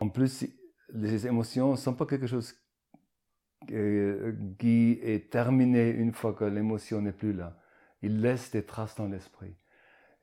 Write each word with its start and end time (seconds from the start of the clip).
En 0.00 0.08
plus, 0.08 0.46
les 0.92 1.26
émotions 1.26 1.72
ne 1.72 1.76
sont 1.76 1.94
pas 1.94 2.06
quelque 2.06 2.26
chose 2.26 2.54
qui 4.58 4.98
est 5.02 5.30
terminé 5.30 5.90
une 5.90 6.12
fois 6.12 6.32
que 6.32 6.44
l'émotion 6.44 7.02
n'est 7.02 7.12
plus 7.12 7.34
là. 7.34 7.58
Ils 8.02 8.20
laissent 8.20 8.50
des 8.50 8.64
traces 8.64 8.96
dans 8.96 9.06
l'esprit. 9.06 9.54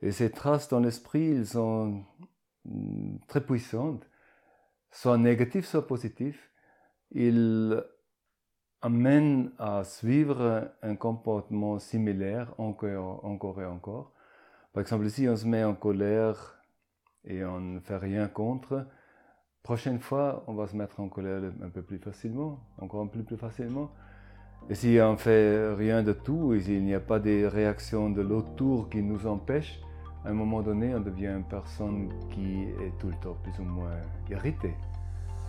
Et 0.02 0.12
ces 0.12 0.32
traces 0.32 0.68
dans 0.68 0.80
l'esprit, 0.80 1.30
ils 1.30 1.48
sont 1.48 2.04
mm, 2.66 3.20
très 3.28 3.46
puissantes, 3.46 4.08
soit 4.92 5.18
négatives, 5.18 5.66
soit 5.66 5.86
positives. 5.86 6.40
Ils 7.12 7.82
amènent 8.82 9.52
à 9.60 9.84
suivre 9.84 10.72
un 10.82 10.96
comportement 10.96 11.80
similaire 11.80 12.54
encore, 12.60 13.24
encore 13.26 13.62
et 13.62 13.66
encore. 13.66 14.14
Par 14.74 14.82
exemple, 14.82 15.10
si 15.10 15.28
on 15.28 15.36
se 15.36 15.46
met 15.46 15.64
en 15.64 15.76
colère 15.76 16.60
et 17.24 17.44
on 17.44 17.60
ne 17.60 17.80
fait 17.80 17.98
rien 17.98 18.28
contre, 18.28 18.86
prochaine 19.68 20.00
fois, 20.00 20.46
on 20.48 20.54
va 20.54 20.66
se 20.66 20.78
mettre 20.78 20.98
en 21.02 21.10
colère 21.10 21.42
un 21.62 21.68
peu 21.68 21.82
plus 21.82 21.98
facilement, 21.98 22.58
encore 22.80 23.02
un 23.02 23.08
peu 23.08 23.22
plus 23.22 23.36
facilement. 23.36 23.92
Et 24.70 24.76
si 24.76 24.98
on 25.02 25.18
fait 25.18 25.74
rien 25.74 26.04
de 26.04 26.14
tout, 26.14 26.54
et 26.54 26.62
s'il 26.62 26.86
n'y 26.86 26.94
a 26.94 27.02
pas 27.02 27.20
des 27.20 27.46
réactions 27.50 28.10
de 28.10 28.22
l'autour 28.22 28.88
qui 28.90 29.04
nous 29.04 29.28
empêchent, 29.28 29.82
à 30.24 30.30
un 30.30 30.34
moment 30.34 30.62
donné, 30.62 30.96
on 30.96 31.02
devient 31.02 31.34
une 31.36 31.44
personne 31.44 32.08
qui 32.30 32.64
est 32.64 32.98
tout 32.98 33.08
le 33.08 33.16
temps 33.22 33.36
plus 33.44 33.62
ou 33.62 33.66
moins 33.68 33.98
irritée. 34.32 34.74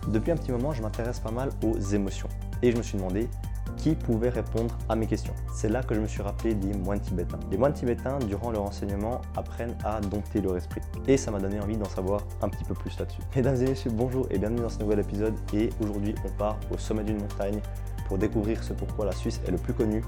Depuis 0.09 0.31
un 0.31 0.35
petit 0.35 0.51
moment, 0.51 0.73
je 0.73 0.81
m'intéresse 0.81 1.21
pas 1.21 1.31
mal 1.31 1.51
aux 1.63 1.79
émotions. 1.79 2.27
Et 2.61 2.73
je 2.73 2.77
me 2.77 2.83
suis 2.83 2.97
demandé 2.97 3.29
qui 3.77 3.95
pouvait 3.95 4.29
répondre 4.29 4.77
à 4.89 4.95
mes 4.95 5.07
questions. 5.07 5.33
C'est 5.53 5.69
là 5.69 5.83
que 5.83 5.95
je 5.95 5.99
me 5.99 6.07
suis 6.07 6.21
rappelé 6.21 6.55
des 6.55 6.73
moines 6.77 6.99
tibétains. 6.99 7.39
Les 7.51 7.57
moines 7.57 7.73
tibétains, 7.73 8.19
durant 8.19 8.51
leur 8.51 8.63
enseignement, 8.63 9.21
apprennent 9.35 9.77
à 9.83 9.99
dompter 10.01 10.41
leur 10.41 10.57
esprit. 10.57 10.81
Et 11.07 11.17
ça 11.17 11.31
m'a 11.31 11.39
donné 11.39 11.59
envie 11.59 11.77
d'en 11.77 11.89
savoir 11.89 12.21
un 12.41 12.49
petit 12.49 12.63
peu 12.63 12.73
plus 12.73 12.97
là-dessus. 12.97 13.21
Mesdames 13.35 13.55
et 13.55 13.69
messieurs, 13.69 13.91
bonjour 13.91 14.27
et 14.29 14.37
bienvenue 14.37 14.61
dans 14.61 14.69
ce 14.69 14.79
nouvel 14.79 14.99
épisode. 14.99 15.35
Et 15.53 15.69
aujourd'hui, 15.81 16.15
on 16.25 16.29
part 16.37 16.57
au 16.71 16.77
sommet 16.77 17.03
d'une 17.03 17.19
montagne 17.19 17.59
pour 18.07 18.17
découvrir 18.17 18.63
ce 18.63 18.73
pourquoi 18.73 19.05
la 19.05 19.13
Suisse 19.13 19.39
est 19.47 19.51
le 19.51 19.57
plus 19.57 19.73
connu, 19.73 20.03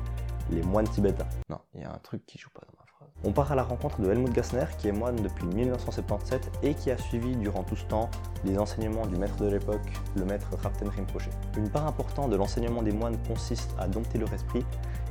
les 0.49 0.63
moines 0.63 0.89
tibétains. 0.89 1.27
Non, 1.49 1.59
il 1.75 1.81
y 1.81 1.83
a 1.83 1.93
un 1.93 1.99
truc 1.99 2.25
qui 2.25 2.37
joue 2.37 2.49
pas 2.49 2.61
dans 2.61 2.77
ma. 2.77 2.80
On 3.23 3.31
part 3.31 3.51
à 3.51 3.55
la 3.55 3.61
rencontre 3.61 4.01
de 4.01 4.09
Helmut 4.09 4.33
Gassner, 4.33 4.65
qui 4.79 4.87
est 4.87 4.91
moine 4.91 5.15
depuis 5.15 5.45
1977 5.45 6.51
et 6.63 6.73
qui 6.73 6.89
a 6.89 6.97
suivi 6.97 7.35
durant 7.35 7.61
tout 7.61 7.75
ce 7.75 7.85
temps 7.85 8.09
les 8.43 8.57
enseignements 8.57 9.05
du 9.05 9.15
maître 9.15 9.35
de 9.37 9.47
l'époque, 9.47 9.93
le 10.15 10.25
maître 10.25 10.47
Rapten. 10.63 10.89
Une 11.55 11.69
part 11.69 11.85
importante 11.85 12.31
de 12.31 12.35
l'enseignement 12.35 12.81
des 12.81 12.91
moines 12.91 13.17
consiste 13.27 13.75
à 13.77 13.87
dompter 13.87 14.17
leur 14.17 14.33
esprit, 14.33 14.65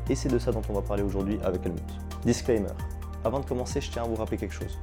et 0.08 0.17
c'est 0.17 0.28
de 0.28 0.41
ça 0.41 0.50
dont 0.50 0.62
on 0.69 0.72
va 0.72 0.83
parler 0.83 1.05
aujourd'hui 1.05 1.39
avec 1.44 1.64
Helmut. 1.64 1.84
Disclaimer. 2.25 2.72
Avant 3.22 3.39
de 3.39 3.44
commencer, 3.44 3.80
je 3.80 3.92
tiens 3.92 4.02
à 4.02 4.06
vous 4.06 4.17
rappeler 4.17 4.39
quelque 4.39 4.55
chose. 4.55 4.77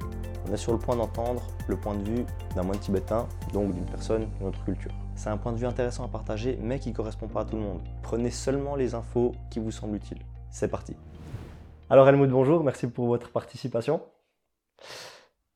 On 0.48 0.54
est 0.54 0.58
sur 0.58 0.72
le 0.72 0.80
point 0.80 0.96
d'entendre 0.96 1.42
le 1.68 1.76
point 1.76 1.96
de 1.96 2.04
vue 2.04 2.26
d'un 2.56 2.64
moine 2.64 2.80
tibétain, 2.80 3.28
donc 3.52 3.74
d'une 3.74 3.86
personne 3.86 4.28
d'une 4.38 4.48
autre 4.48 4.64
culture. 4.64 4.92
C'est 5.16 5.30
un 5.30 5.38
point 5.38 5.52
de 5.52 5.58
vue 5.58 5.66
intéressant 5.66 6.06
à 6.06 6.08
partager, 6.08 6.58
mais 6.62 6.80
qui 6.80 6.92
ne 6.92 6.96
correspond 6.96 7.28
pas 7.28 7.42
à 7.42 7.46
tout 7.46 7.58
le 7.58 7.64
monde. 7.64 7.82
Prenez 8.04 8.32
seulement 8.32 8.78
les 8.78 8.96
infos 8.96 9.34
qui 9.50 9.60
vous 9.60 9.72
semblent 9.72 9.98
utiles. 9.98 10.22
C'est 10.50 10.70
parti. 10.70 10.96
Alors 11.90 12.10
Helmut, 12.10 12.30
bonjour, 12.30 12.66
merci 12.66 12.86
pour 12.86 13.08
votre 13.08 13.32
participation. 13.32 14.02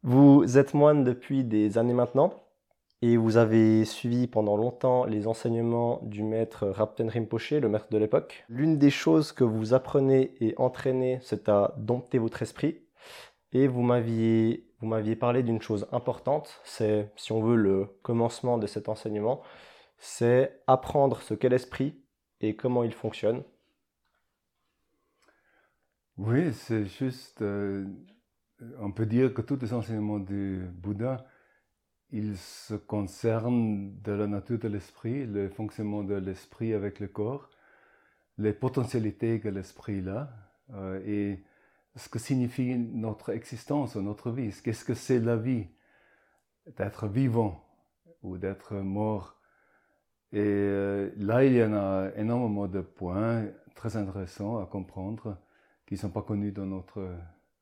Vous 0.02 0.58
êtes 0.58 0.74
moine 0.74 1.04
depuis 1.04 1.44
des 1.44 1.78
années 1.78 1.94
maintenant 1.94 2.46
et 3.02 3.18
vous 3.18 3.36
avez 3.36 3.84
suivi 3.84 4.28
pendant 4.28 4.56
longtemps 4.56 5.04
les 5.04 5.28
enseignements 5.28 6.00
du 6.04 6.24
maître 6.24 6.68
Rapten 6.68 7.10
Rinpoche, 7.10 7.52
le 7.52 7.68
maître 7.68 7.88
de 7.92 7.98
l'époque. 7.98 8.46
L'une 8.48 8.78
des 8.78 8.90
choses 8.90 9.34
que 9.34 9.44
vous 9.44 9.74
apprenez 9.74 10.34
et 10.40 10.54
entraînez, 10.56 11.20
c'est 11.22 11.50
à 11.50 11.74
dompter 11.76 12.18
votre 12.18 12.42
esprit. 12.42 12.80
Et 13.52 13.68
vous 13.68 13.82
m'aviez, 13.82 14.72
vous 14.80 14.88
m'aviez 14.88 15.18
parlé 15.18 15.44
d'une 15.44 15.62
chose 15.62 15.86
importante, 15.92 16.62
c'est, 16.64 17.12
si 17.18 17.34
on 17.34 17.42
veut, 17.42 17.58
le 17.58 17.88
commencement 18.04 18.58
de 18.58 18.68
cet 18.68 18.88
enseignement, 18.88 19.42
c'est 19.98 20.62
apprendre 20.66 21.22
ce 21.24 21.34
qu'est 21.34 21.50
l'esprit 21.50 22.02
et 22.40 22.56
comment 22.56 22.84
il 22.84 22.94
fonctionne. 22.94 23.44
Oui, 26.18 26.54
c'est 26.54 26.86
juste, 26.86 27.42
euh, 27.42 27.86
on 28.80 28.92
peut 28.92 29.06
dire 29.06 29.34
que 29.34 29.42
tous 29.42 29.58
les 29.62 29.74
enseignements 29.74 30.20
du 30.20 30.62
Bouddha, 30.74 31.26
ils 32.12 32.38
se 32.38 32.76
concernent 32.76 34.00
de 34.02 34.12
la 34.12 34.28
nature 34.28 34.60
de 34.60 34.68
l'esprit, 34.68 35.26
le 35.26 35.50
fonctionnement 35.50 36.04
de 36.04 36.16
l'esprit 36.16 36.74
avec 36.74 37.00
le 37.00 37.08
corps, 37.08 37.50
les 38.38 38.54
potentialités 38.54 39.40
que 39.40 39.50
l'esprit 39.50 40.08
a, 40.10 40.30
euh, 40.74 41.02
et 41.06 41.44
ce 41.96 42.10
que 42.10 42.20
signifie 42.20 42.78
notre 42.78 43.32
existence, 43.32 43.96
notre 43.96 44.32
vie. 44.32 44.54
Qu'est-ce 44.64 44.86
que 44.86 44.94
c'est 44.94 45.20
la 45.20 45.38
vie? 45.38 45.68
D'être 46.78 47.08
vivant 47.08 47.66
ou 48.24 48.38
d'être 48.38 48.76
mort. 48.76 49.40
Et 50.34 50.40
euh, 50.40 51.12
là, 51.18 51.44
il 51.46 51.54
y 51.54 51.64
en 51.64 51.74
a 51.74 52.12
énormément 52.16 52.68
de 52.68 52.82
points 52.82 53.46
très 53.76 53.98
intéressants 53.98 54.62
à 54.62 54.66
comprendre 54.66 55.38
qui 55.92 55.96
ne 55.96 56.00
sont 56.00 56.10
pas 56.10 56.22
connus 56.22 56.54
dans 56.54 56.66
notre 56.66 57.06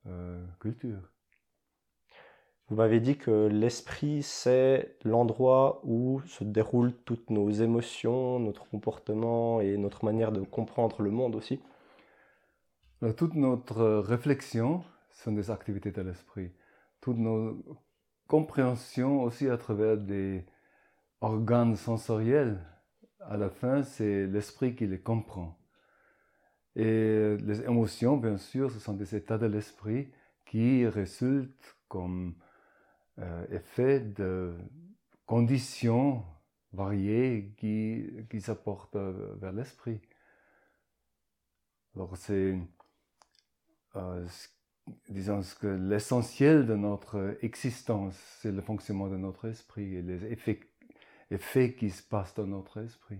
euh, 0.05 0.45
culture. 0.59 1.01
Vous 2.67 2.75
m'avez 2.75 2.99
dit 2.99 3.17
que 3.17 3.47
l'esprit, 3.47 4.21
c'est 4.21 4.97
l'endroit 5.03 5.81
où 5.83 6.21
se 6.27 6.43
déroulent 6.43 6.93
toutes 7.05 7.31
nos 7.31 7.49
émotions, 7.49 8.39
notre 8.39 8.69
comportement 8.69 9.61
et 9.61 9.77
notre 9.77 10.05
manière 10.05 10.31
de 10.31 10.41
comprendre 10.41 11.01
le 11.01 11.09
monde 11.09 11.35
aussi. 11.35 11.59
toute 13.17 13.33
notre 13.33 13.83
réflexion 13.97 14.83
sont 15.09 15.31
des 15.31 15.49
activités 15.49 15.91
de 15.91 16.03
l'esprit. 16.03 16.51
Toutes 17.01 17.17
nos 17.17 17.57
compréhensions 18.27 19.23
aussi 19.23 19.49
à 19.49 19.57
travers 19.57 19.97
des 19.97 20.45
organes 21.21 21.75
sensoriels, 21.75 22.63
à 23.21 23.37
la 23.37 23.49
fin, 23.49 23.81
c'est 23.81 24.27
l'esprit 24.27 24.75
qui 24.75 24.85
les 24.85 24.99
comprend. 24.99 25.58
Et 26.75 27.35
les 27.37 27.61
émotions, 27.61 28.17
bien 28.17 28.37
sûr, 28.37 28.71
ce 28.71 28.79
sont 28.79 28.93
des 28.93 29.15
états 29.15 29.37
de 29.37 29.47
l'esprit 29.47 30.09
qui 30.45 30.87
résultent 30.87 31.77
comme 31.87 32.35
euh, 33.19 33.45
effet 33.51 33.99
de 33.99 34.55
conditions 35.25 36.23
variées 36.73 37.53
qui, 37.57 38.05
qui 38.29 38.41
s'apportent 38.41 38.95
euh, 38.95 39.35
vers 39.41 39.51
l'esprit. 39.51 39.99
Alors 41.95 42.15
c'est, 42.15 42.57
euh, 43.95 44.27
disons 45.09 45.41
que 45.59 45.67
l'essentiel 45.67 46.65
de 46.65 46.75
notre 46.75 47.37
existence, 47.41 48.15
c'est 48.41 48.51
le 48.51 48.61
fonctionnement 48.61 49.09
de 49.09 49.17
notre 49.17 49.49
esprit 49.49 49.95
et 49.95 50.01
les 50.01 50.25
effets, 50.31 50.59
effets 51.31 51.73
qui 51.73 51.89
se 51.89 52.03
passent 52.03 52.35
dans 52.35 52.47
notre 52.47 52.77
esprit. 52.79 53.19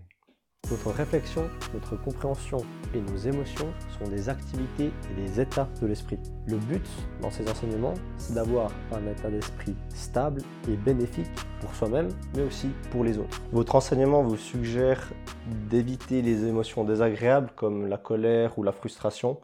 Notre 0.70 0.92
réflexion, 0.92 1.50
notre 1.74 1.96
compréhension 1.96 2.58
et 2.94 3.00
nos 3.00 3.16
émotions 3.16 3.72
sont 3.98 4.08
des 4.08 4.28
activités 4.28 4.92
et 5.10 5.14
des 5.20 5.40
états 5.40 5.68
de 5.82 5.86
l'esprit. 5.88 6.18
Le 6.46 6.58
but 6.58 6.86
dans 7.20 7.30
ces 7.32 7.48
enseignements, 7.50 7.94
c'est 8.18 8.34
d'avoir 8.34 8.70
un 8.92 9.04
état 9.10 9.30
d'esprit 9.30 9.74
stable 9.88 10.42
et 10.68 10.76
bénéfique 10.76 11.26
pour 11.60 11.74
soi-même, 11.74 12.08
mais 12.36 12.42
aussi 12.42 12.68
pour 12.92 13.02
les 13.02 13.18
autres. 13.18 13.42
Votre 13.50 13.74
enseignement 13.74 14.22
vous 14.22 14.36
suggère 14.36 15.12
d'éviter 15.68 16.22
les 16.22 16.44
émotions 16.46 16.84
désagréables 16.84 17.50
comme 17.56 17.88
la 17.88 17.98
colère 17.98 18.56
ou 18.56 18.62
la 18.62 18.72
frustration 18.72 19.40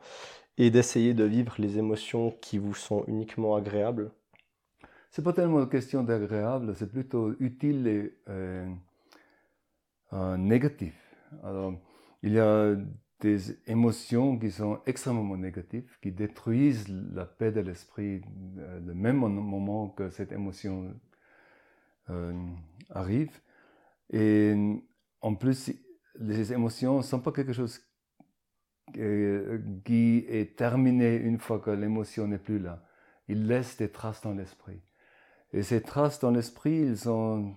et 0.59 0.71
d'essayer 0.71 1.12
de 1.12 1.25
vivre 1.25 1.56
les 1.59 1.76
émotions 1.76 2.37
qui 2.41 2.59
vous 2.59 2.75
sont 2.75 3.05
uniquement 3.09 3.56
agréables. 3.56 4.12
C'est 5.10 5.22
pas 5.22 5.32
tellement 5.32 5.60
une 5.60 5.69
question 5.69 6.05
d'agréable, 6.05 6.75
c'est 6.76 6.91
plutôt 6.91 7.34
utile 7.41 7.88
et 7.88 8.16
euh, 8.28 8.66
euh, 10.12 10.37
négatif. 10.37 11.06
Alors, 11.42 11.75
il 12.22 12.32
y 12.32 12.41
a 12.41 12.76
des 13.20 13.59
émotions 13.66 14.38
qui 14.38 14.50
sont 14.50 14.81
extrêmement 14.87 15.37
négatives, 15.37 15.91
qui 16.03 16.12
détruisent 16.12 16.88
la 16.88 17.25
paix 17.25 17.50
de 17.50 17.60
l'esprit 17.60 18.22
euh, 18.59 18.81
le 18.81 18.94
même 18.94 19.19
moment 19.19 19.88
que 19.88 20.10
cette 20.10 20.32
émotion 20.32 20.94
euh, 22.10 22.34
arrive. 22.91 23.40
Et 24.11 24.55
en 25.20 25.34
plus, 25.34 25.73
les 26.19 26.52
émotions 26.52 26.99
ne 26.99 27.02
sont 27.02 27.20
pas 27.20 27.32
quelque 27.32 27.52
chose 27.52 27.81
euh, 28.99 29.61
qui 29.84 30.25
est 30.28 30.56
terminé 30.56 31.17
une 31.17 31.38
fois 31.38 31.58
que 31.58 31.70
l'émotion 31.70 32.28
n'est 32.28 32.38
plus 32.38 32.58
là. 32.58 32.84
Ils 33.28 33.46
laissent 33.46 33.76
des 33.76 33.90
traces 33.90 34.20
dans 34.20 34.32
l'esprit. 34.32 34.81
Et 35.52 35.62
ces 35.62 35.82
traces 35.82 36.20
dans 36.20 36.31
l'esprit, 36.31 36.82
elles 36.82 36.99
sont 36.99 37.56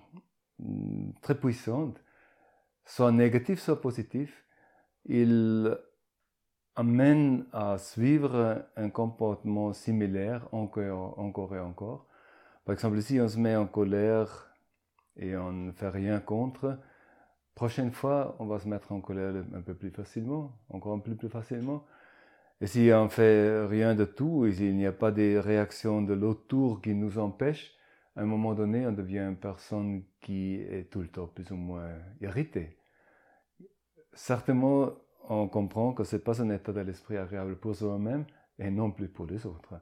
mm, 0.59 1.11
très 1.21 1.37
puissantes 1.37 2.01
soit 2.89 3.11
négatif, 3.11 3.59
soit 3.59 3.79
positif, 3.79 4.43
il 5.05 5.77
amène 6.75 7.45
à 7.53 7.77
suivre 7.77 8.65
un 8.75 8.89
comportement 8.89 9.73
similaire 9.73 10.47
encore, 10.51 11.55
et 11.55 11.59
encore. 11.59 12.07
Par 12.65 12.73
exemple, 12.73 12.99
si 13.01 13.19
on 13.21 13.27
se 13.27 13.37
met 13.37 13.55
en 13.55 13.67
colère 13.67 14.51
et 15.15 15.37
on 15.37 15.51
ne 15.51 15.71
fait 15.71 15.89
rien 15.89 16.19
contre, 16.19 16.79
prochaine 17.53 17.91
fois, 17.91 18.35
on 18.39 18.47
va 18.47 18.59
se 18.59 18.67
mettre 18.67 18.91
en 18.91 19.01
colère 19.01 19.35
un 19.53 19.61
peu 19.61 19.75
plus 19.75 19.91
facilement, 19.91 20.57
encore 20.69 20.93
un 20.93 20.99
peu 20.99 21.13
plus 21.15 21.29
facilement. 21.29 21.85
Et 22.59 22.65
si 22.65 22.89
on 22.91 23.07
fait 23.07 23.67
rien 23.67 23.93
de 23.93 24.05
tout, 24.05 24.47
et 24.47 24.53
s'il 24.53 24.75
n'y 24.75 24.87
a 24.87 24.91
pas 24.91 25.11
des 25.11 25.39
réactions 25.39 26.01
de 26.01 26.13
l'autour 26.13 26.81
qui 26.81 26.95
nous 26.95 27.19
empêchent, 27.19 27.71
à 28.15 28.21
un 28.21 28.25
moment 28.25 28.55
donné, 28.55 28.87
on 28.87 28.91
devient 28.91 29.19
une 29.19 29.37
personne 29.37 30.03
qui 30.21 30.55
est 30.55 30.89
tout 30.89 31.01
le 31.01 31.07
temps 31.07 31.27
plus 31.27 31.51
ou 31.51 31.55
moins 31.55 31.91
irritée. 32.19 32.78
Certainement, 34.13 34.91
on 35.27 35.47
comprend 35.47 35.93
que 35.93 36.03
ce 36.03 36.15
n'est 36.15 36.21
pas 36.21 36.41
un 36.41 36.49
état 36.49 36.73
de 36.73 36.81
l'esprit 36.81 37.17
agréable 37.17 37.57
pour 37.57 37.75
soi-même 37.75 38.25
et 38.57 38.69
non 38.69 38.91
plus 38.91 39.07
pour 39.07 39.25
les 39.25 39.45
autres. 39.45 39.75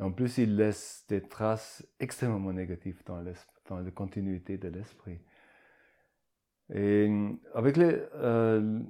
Et 0.00 0.02
en 0.02 0.10
plus, 0.10 0.38
il 0.38 0.56
laisse 0.56 1.04
des 1.08 1.22
traces 1.22 1.86
extrêmement 2.00 2.52
négatives 2.52 3.02
dans, 3.06 3.22
dans 3.68 3.78
la 3.78 3.90
continuité 3.90 4.58
de 4.58 4.68
l'esprit. 4.68 5.20
Et 6.72 7.10
avec 7.54 7.76
les, 7.76 8.00
euh, 8.14 8.80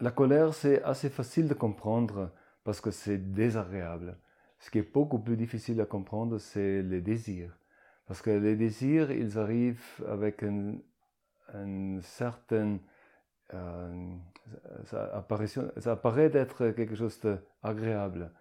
la 0.00 0.10
colère, 0.10 0.52
c'est 0.52 0.82
assez 0.82 1.08
facile 1.08 1.48
de 1.48 1.54
comprendre 1.54 2.32
parce 2.64 2.80
que 2.80 2.90
c'est 2.90 3.32
désagréable. 3.32 4.18
Ce 4.58 4.70
qui 4.70 4.78
est 4.78 4.92
beaucoup 4.92 5.18
plus 5.18 5.36
difficile 5.36 5.80
à 5.80 5.86
comprendre, 5.86 6.38
c'est 6.38 6.82
les 6.82 7.00
désirs. 7.00 7.58
Parce 8.06 8.22
que 8.22 8.30
les 8.30 8.56
désirs, 8.56 9.10
ils 9.10 9.38
arrivent 9.38 10.04
avec 10.08 10.44
un, 10.44 12.00
certain... 12.02 12.78
Euh, 13.54 14.14
ça, 14.84 15.10
apparaît, 15.14 16.30
d'être 16.30 16.70
quelque 16.70 16.94
chose 16.94 17.20
d'agréable. 17.20 18.32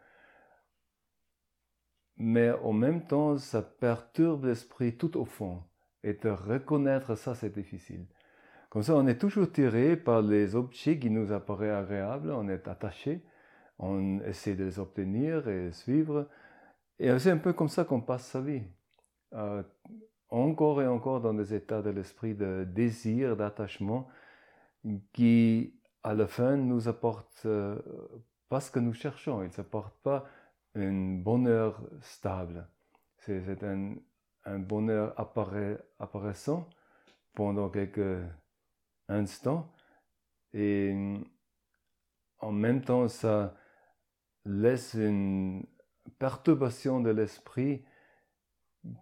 Mais 2.17 2.51
en 2.51 2.73
même 2.73 3.05
temps, 3.05 3.37
ça 3.37 3.61
perturbe 3.61 4.45
l'esprit 4.45 4.97
tout 4.97 5.17
au 5.17 5.25
fond. 5.25 5.63
Et 6.03 6.13
de 6.13 6.29
reconnaître 6.29 7.15
ça, 7.15 7.35
c'est 7.35 7.53
difficile. 7.53 8.05
Comme 8.69 8.83
ça, 8.83 8.95
on 8.95 9.07
est 9.07 9.17
toujours 9.17 9.51
tiré 9.51 9.97
par 9.97 10.21
les 10.21 10.55
objets 10.55 10.97
qui 10.97 11.09
nous 11.09 11.31
apparaissent 11.31 11.83
agréables, 11.83 12.31
on 12.31 12.47
est 12.47 12.67
attaché, 12.67 13.23
on 13.79 14.21
essaie 14.21 14.55
de 14.55 14.63
les 14.63 14.79
obtenir 14.79 15.47
et 15.47 15.71
suivre. 15.71 16.29
Et 16.99 17.17
c'est 17.19 17.31
un 17.31 17.37
peu 17.37 17.53
comme 17.53 17.67
ça 17.67 17.83
qu'on 17.83 18.01
passe 18.01 18.27
sa 18.27 18.41
vie. 18.41 18.63
Euh, 19.33 19.63
encore 20.29 20.81
et 20.81 20.87
encore 20.87 21.21
dans 21.21 21.33
des 21.33 21.53
états 21.53 21.81
de 21.81 21.89
l'esprit 21.89 22.33
de 22.33 22.63
désir, 22.63 23.35
d'attachement, 23.35 24.07
qui 25.13 25.73
à 26.03 26.13
la 26.13 26.27
fin 26.27 26.57
nous 26.57 26.87
apportent 26.87 27.43
euh, 27.45 27.79
pas 28.49 28.59
ce 28.59 28.71
que 28.71 28.79
nous 28.79 28.93
cherchons, 28.93 29.43
ils 29.43 29.51
n'apportent 29.57 30.01
pas 30.01 30.25
un 30.75 31.15
bonheur 31.17 31.81
stable. 32.01 32.67
C'est 33.17 33.63
un, 33.63 33.95
bonheur 34.59 35.13
apparaissant 35.99 36.67
pendant 37.33 37.69
quelques 37.69 38.23
instant. 39.07 39.71
Et 40.53 41.21
en 42.39 42.51
même 42.51 42.81
temps, 42.81 43.07
ça 43.07 43.53
laisse 44.45 44.95
une 44.95 45.63
perturbation 46.17 46.99
de 46.99 47.11
l'esprit 47.11 47.85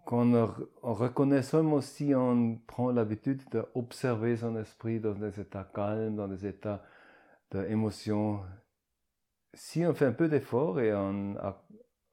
qu'on 0.04 0.46
reconnaît 0.82 1.42
seulement 1.42 1.80
si 1.80 2.14
on 2.14 2.58
prend 2.66 2.90
l'habitude 2.90 3.42
d'observer 3.50 4.36
son 4.36 4.56
esprit 4.56 5.00
dans 5.00 5.14
des 5.14 5.40
états 5.40 5.68
calmes, 5.74 6.16
dans 6.16 6.28
des 6.28 6.46
états 6.46 6.82
d'émotion. 7.50 8.40
Si 9.54 9.84
on 9.86 9.94
fait 9.94 10.06
un 10.06 10.12
peu 10.12 10.28
d'effort 10.28 10.80
et 10.80 10.94
on 10.94 11.36
a 11.36 11.64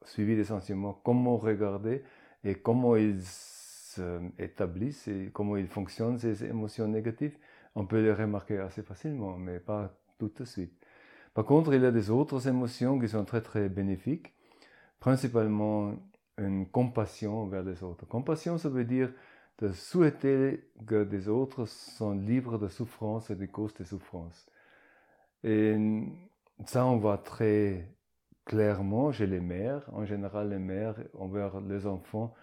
suivi 0.03 0.35
les 0.35 0.51
enseignements, 0.51 0.93
comment 0.93 1.37
regarder 1.37 2.03
et 2.43 2.55
comment 2.55 2.95
ils 2.95 3.21
s'établissent 3.21 5.07
et 5.07 5.29
comment 5.33 5.57
ils 5.57 5.67
fonctionnent, 5.67 6.17
ces 6.17 6.45
émotions 6.45 6.87
négatives, 6.87 7.37
on 7.75 7.85
peut 7.85 8.01
les 8.01 8.13
remarquer 8.13 8.59
assez 8.59 8.81
facilement, 8.81 9.37
mais 9.37 9.59
pas 9.59 9.93
tout 10.17 10.31
de 10.35 10.45
suite. 10.45 10.73
Par 11.33 11.45
contre, 11.45 11.73
il 11.73 11.83
y 11.83 11.85
a 11.85 11.91
des 11.91 12.09
autres 12.09 12.47
émotions 12.47 12.97
qui 12.99 13.09
sont 13.09 13.25
très 13.25 13.41
très 13.41 13.69
bénéfiques, 13.69 14.33
principalement 14.99 15.93
une 16.37 16.67
compassion 16.69 17.47
vers 17.47 17.63
les 17.63 17.83
autres. 17.83 18.05
Compassion, 18.05 18.57
ça 18.57 18.69
veut 18.69 18.85
dire 18.85 19.11
de 19.59 19.71
souhaiter 19.71 20.69
que 20.85 20.95
les 20.95 21.27
autres 21.27 21.65
sont 21.65 22.13
libres 22.13 22.59
de 22.59 22.67
souffrance 22.67 23.29
et 23.31 23.35
de 23.35 23.45
causes 23.47 23.73
de 23.73 23.83
souffrance. 23.83 24.47
Et 25.43 25.75
ça, 26.65 26.85
on 26.85 26.97
voit 26.97 27.17
très 27.17 27.91
clairement 28.45 29.11
chez 29.11 29.27
les 29.27 29.41
mères, 29.41 29.89
en 29.93 30.05
général 30.05 30.49
les 30.49 30.59
mères 30.59 30.95
envers 31.13 31.59
les 31.61 31.85
enfants, 31.85 32.33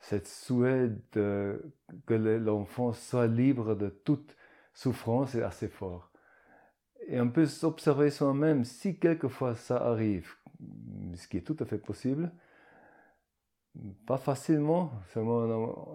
cette 0.00 0.26
souhait 0.26 0.90
que 1.12 1.62
l'enfant 2.08 2.92
soit 2.92 3.26
libre 3.26 3.74
de 3.74 3.88
toute 3.88 4.36
souffrance 4.74 5.34
est 5.34 5.42
assez 5.42 5.68
fort. 5.68 6.10
Et 7.06 7.20
on 7.20 7.30
peut 7.30 7.46
s'observer 7.46 8.10
soi-même 8.10 8.64
si 8.64 8.98
quelquefois 8.98 9.54
ça 9.54 9.76
arrive, 9.78 10.34
ce 11.14 11.26
qui 11.28 11.38
est 11.38 11.42
tout 11.46 11.56
à 11.60 11.64
fait 11.64 11.78
possible, 11.78 12.32
pas 14.06 14.18
facilement, 14.18 14.90
seulement, 15.12 15.46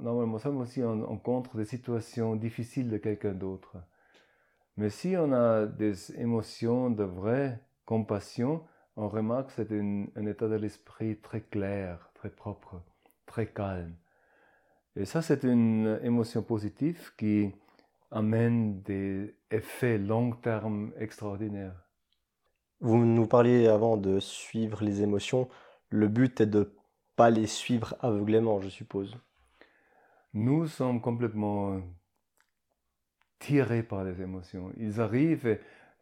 normalement 0.01 0.39
seulement 0.39 0.65
si 0.65 0.81
on 0.81 1.05
rencontre 1.05 1.57
des 1.57 1.65
situations 1.65 2.35
difficiles 2.35 2.89
de 2.89 2.97
quelqu'un 2.97 3.33
d'autre. 3.33 3.77
Mais 4.77 4.89
si 4.89 5.15
on 5.17 5.31
a 5.33 5.65
des 5.65 6.19
émotions 6.19 6.89
de 6.89 7.03
vraie 7.03 7.59
compassion, 7.85 8.63
on 8.95 9.09
remarque 9.09 9.47
que 9.47 9.63
c'est 9.63 9.71
un 9.71 10.25
état 10.25 10.47
de 10.47 10.55
l'esprit 10.55 11.17
très 11.17 11.41
clair, 11.41 12.09
très 12.13 12.29
propre, 12.29 12.81
très 13.25 13.47
calme. 13.47 13.95
Et 14.95 15.05
ça, 15.05 15.21
c'est 15.21 15.43
une 15.43 15.99
émotion 16.03 16.43
positive 16.43 17.11
qui 17.17 17.51
amène 18.11 18.81
des 18.81 19.35
effets 19.49 19.97
long 19.97 20.31
terme 20.31 20.91
extraordinaires. 20.97 21.87
Vous 22.79 23.03
nous 23.03 23.25
parliez 23.25 23.67
avant 23.67 23.97
de 23.97 24.19
suivre 24.19 24.83
les 24.83 25.01
émotions. 25.01 25.49
Le 25.89 26.07
but 26.07 26.41
est 26.41 26.45
de 26.45 26.75
pas 27.15 27.29
les 27.29 27.47
suivre 27.47 27.95
aveuglément, 27.99 28.59
je 28.61 28.69
suppose. 28.69 29.15
Nous 30.33 30.67
sommes 30.67 31.01
complètement 31.01 31.81
tirés 33.39 33.83
par 33.83 34.03
les 34.03 34.21
émotions. 34.21 34.71
Ils 34.77 34.99
arrivent 34.99 35.47
et 35.47 35.61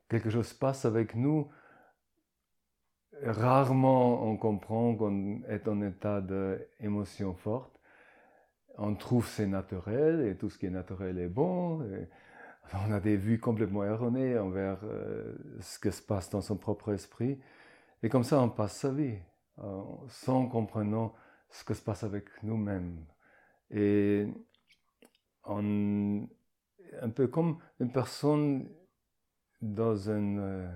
quelque 0.10 0.30
chose 0.30 0.48
se 0.48 0.56
passe 0.56 0.86
avec 0.86 1.16
nous. 1.16 1.50
Rarement 3.24 4.24
on 4.24 4.38
comprend 4.38 4.96
qu'on 4.96 5.44
est 5.44 5.68
en 5.68 5.82
état 5.82 6.22
d'émotion 6.22 7.36
forte 7.36 7.82
on 8.78 8.96
trouve 8.96 9.28
c'est 9.28 9.48
naturel 9.48 10.28
et 10.28 10.36
tout 10.36 10.50
ce 10.50 10.58
qui 10.58 10.66
est 10.66 10.72
naturel 10.72 11.18
est 11.20 11.28
bon. 11.28 11.82
on 12.88 12.92
a 12.92 13.00
des 13.00 13.18
vues 13.18 13.40
complètement 13.40 13.84
erronées 13.84 14.38
envers 14.38 14.80
euh, 14.84 15.36
ce 15.60 15.80
qui 15.80 15.92
se 15.92 16.02
passe 16.02 16.30
dans 16.30 16.42
son 16.42 16.58
propre 16.58 16.94
esprit. 16.94 17.40
Et 18.04 18.10
comme 18.10 18.24
ça, 18.24 18.42
on 18.42 18.50
passe 18.50 18.78
sa 18.78 18.92
vie 18.92 19.18
euh, 19.60 19.84
sans 20.08 20.48
comprenant 20.48 21.14
ce 21.50 21.64
qui 21.64 21.76
se 21.76 21.82
passe 21.82 22.04
avec 22.04 22.26
nous-mêmes. 22.44 23.06
Et 23.70 24.28
un 25.46 27.10
peu 27.14 27.28
comme 27.28 27.60
une 27.80 27.92
personne 27.92 28.70
dans 29.62 29.96
une, 30.10 30.70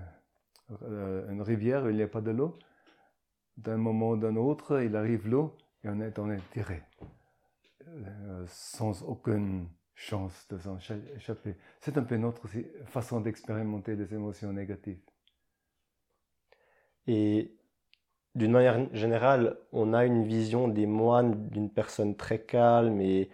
euh, 0.82 1.30
une 1.30 1.42
rivière 1.42 1.84
où 1.84 1.88
il 1.88 1.96
n'y 1.96 2.02
a 2.02 2.08
pas 2.08 2.20
de 2.20 2.30
l'eau. 2.30 2.58
D'un 3.56 3.78
moment 3.78 4.10
ou 4.10 4.16
d'un 4.16 4.36
autre, 4.36 4.82
il 4.82 4.94
arrive 4.96 5.28
l'eau 5.28 5.56
et 5.82 5.88
on 5.88 6.00
est, 6.00 6.18
on 6.18 6.30
est 6.30 6.50
tiré. 6.50 6.82
Euh, 7.88 8.44
sans 8.48 9.02
aucune 9.04 9.68
chance 9.94 10.46
de 10.48 10.58
s'en 10.58 10.78
échapper. 11.16 11.56
C'est 11.80 11.96
un 11.96 12.02
peu 12.02 12.16
notre 12.16 12.46
façon 12.86 13.20
d'expérimenter 13.20 13.96
les 13.96 14.12
émotions 14.12 14.52
négatives. 14.52 15.00
Et 17.06 17.55
d'une 18.36 18.52
manière 18.52 18.86
générale, 18.94 19.56
on 19.72 19.94
a 19.94 20.04
une 20.04 20.22
vision 20.24 20.68
des 20.68 20.86
moines 20.86 21.48
d'une 21.48 21.70
personne 21.70 22.14
très 22.14 22.38
calme 22.38 23.00
et 23.00 23.30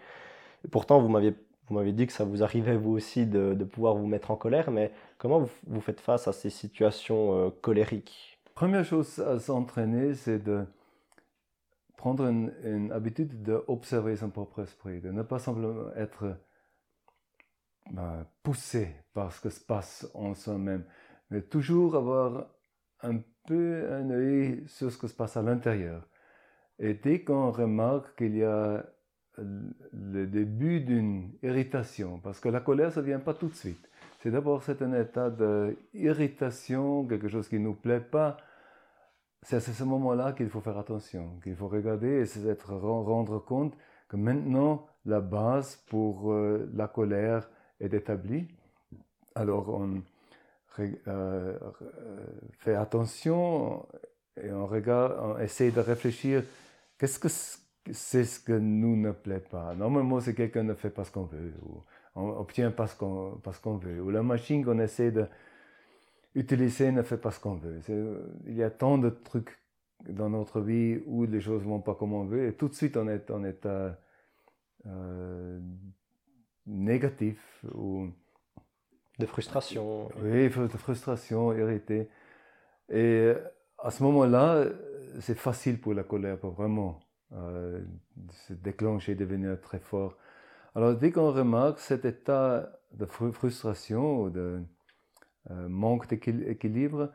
pourtant 0.71 1.01
vous 1.01 1.09
m'avez 1.09 1.35
vous 1.69 1.91
dit 1.91 2.07
que 2.07 2.13
ça 2.13 2.23
vous 2.23 2.43
arrivait 2.43 2.77
vous 2.77 2.91
aussi 2.91 3.25
de, 3.25 3.53
de, 3.53 3.63
pouvoir 3.63 3.95
vous 3.95 4.05
mettre 4.05 4.31
en 4.31 4.35
colère, 4.35 4.71
mais 4.71 4.91
comment 5.17 5.39
vous, 5.39 5.49
vous 5.67 5.81
faites 5.81 5.99
face 5.99 6.27
à 6.27 6.33
ces 6.33 6.49
situations 6.49 7.47
euh, 7.47 7.49
colériques? 7.61 8.39
Première 8.55 8.85
chose 8.85 9.19
à 9.19 9.39
s'entraîner, 9.39 10.13
c'est 10.13 10.39
de 10.39 10.65
prendre 11.97 12.25
une, 12.25 12.91
habitude 12.91 13.43
d'observer 13.43 14.15
son 14.15 14.29
propre 14.29 14.61
esprit, 14.61 15.01
de 15.01 15.09
ne 15.09 15.23
pas 15.23 15.39
simplement 15.39 15.91
être 15.95 16.37
bah, 17.91 18.25
poussé 18.43 18.95
par 19.13 19.31
ce 19.31 19.41
qui 19.41 19.51
se 19.51 19.63
passe 19.63 20.07
en 20.13 20.35
soi-même, 20.35 20.83
mais 21.29 21.41
toujours 21.41 21.95
avoir 21.95 22.47
un 23.03 23.17
peu 23.47 23.91
un 23.91 24.09
œil 24.09 24.63
sur 24.67 24.91
ce 24.91 24.97
qui 24.97 25.07
se 25.07 25.13
passe 25.13 25.37
à 25.37 25.41
l'intérieur. 25.41 26.07
Et 26.79 26.93
dès 26.95 27.23
qu'on 27.23 27.51
remarque 27.51 28.15
qu'il 28.17 28.37
y 28.37 28.43
a 28.43 28.85
le 29.37 30.25
début 30.27 30.81
d'une 30.81 31.31
irritation, 31.41 32.19
parce 32.19 32.39
que 32.39 32.49
la 32.49 32.59
colère, 32.59 32.91
ça 32.91 33.01
ne 33.01 33.07
vient 33.07 33.19
pas 33.19 33.33
tout 33.33 33.47
de 33.47 33.55
suite. 33.55 33.89
C'est 34.19 34.31
d'abord 34.31 34.63
c'est 34.63 34.81
un 34.81 34.93
état 34.93 35.29
d'irritation, 35.29 37.05
quelque 37.05 37.27
chose 37.27 37.47
qui 37.49 37.55
ne 37.55 37.65
nous 37.65 37.73
plaît 37.73 37.99
pas, 37.99 38.37
c'est 39.41 39.57
à 39.57 39.59
ce 39.59 39.83
moment-là 39.83 40.31
qu'il 40.31 40.49
faut 40.49 40.61
faire 40.61 40.77
attention, 40.77 41.39
qu'il 41.43 41.55
faut 41.55 41.67
regarder 41.67 42.21
et 42.21 42.25
se 42.25 42.39
rendre 42.65 43.39
compte 43.39 43.75
que 44.07 44.15
maintenant 44.15 44.87
la 45.05 45.19
base 45.19 45.75
pour 45.87 46.31
euh, 46.31 46.69
la 46.73 46.87
colère 46.87 47.49
est 47.81 47.93
établie. 47.93 48.47
Alors 49.35 49.67
on 49.69 50.01
euh, 50.79 51.57
fait 52.59 52.75
attention 52.75 53.85
et 54.41 54.51
on, 54.51 54.65
regarde, 54.65 55.15
on 55.21 55.39
essaie 55.39 55.71
de 55.71 55.79
réfléchir 55.79 56.43
qu'est-ce, 56.97 57.57
c'est 57.91 58.23
ce 58.23 58.39
que 58.39 58.53
nous 58.53 58.95
ne 58.95 59.11
plaît 59.11 59.39
pas? 59.39 59.75
Normalement, 59.75 60.19
c'est 60.19 60.33
quelqu'un 60.33 60.63
ne 60.63 60.73
fait 60.73 60.89
pas 60.89 61.03
ce 61.03 61.11
qu'on 61.11 61.25
veut, 61.25 61.53
ou 61.61 61.83
on 62.15 62.29
obtient 62.39 62.71
pas 62.71 62.87
ce 62.87 62.95
qu'on, 62.95 63.41
qu'on 63.61 63.77
veut, 63.77 64.01
ou 64.01 64.09
la 64.09 64.23
machine 64.23 64.63
qu'on 64.63 64.79
essaie 64.79 65.13
d'utiliser 66.35 66.91
ne 66.91 67.01
fait 67.01 67.17
pas 67.17 67.31
ce 67.31 67.39
qu'on 67.39 67.55
veut. 67.55 67.79
il 68.47 68.55
y 68.55 68.63
a 68.63 68.69
tant 68.69 68.97
de 68.97 69.09
trucs 69.09 69.59
dans 70.07 70.29
notre 70.29 70.61
vie 70.61 71.01
où 71.05 71.25
les 71.25 71.41
choses 71.41 71.63
vont 71.63 71.81
pas 71.81 71.95
comme 71.95 72.13
on 72.13 72.25
veut, 72.25 72.47
et 72.47 72.53
tout 72.53 72.69
de 72.69 72.73
suite 72.73 72.97
on 72.97 73.07
est 73.07 73.29
en 73.31 73.43
état 73.43 73.97
euh, 74.85 75.59
négatif 76.65 77.65
ou 77.73 78.07
de 79.19 79.25
frustration. 79.25 80.09
Oui, 80.21 80.49
de 80.49 80.67
frustration, 80.77 81.53
irrité. 81.53 82.09
Et 82.89 83.33
à 83.77 83.91
ce 83.91 84.03
moment-là, 84.03 84.65
c'est 85.19 85.37
facile 85.37 85.79
pour 85.79 85.93
la 85.93 86.03
colère, 86.03 86.39
pour 86.39 86.51
vraiment 86.51 86.99
euh, 87.33 87.81
se 88.31 88.53
déclencher, 88.53 89.15
devenir 89.15 89.59
très 89.61 89.79
fort. 89.79 90.17
Alors 90.75 90.95
dès 90.95 91.11
qu'on 91.11 91.31
remarque 91.31 91.79
cet 91.79 92.05
état 92.05 92.79
de 92.91 93.05
frustration 93.05 94.21
ou 94.21 94.29
de 94.29 94.61
euh, 95.51 95.67
manque 95.67 96.07
d'équilibre, 96.07 97.11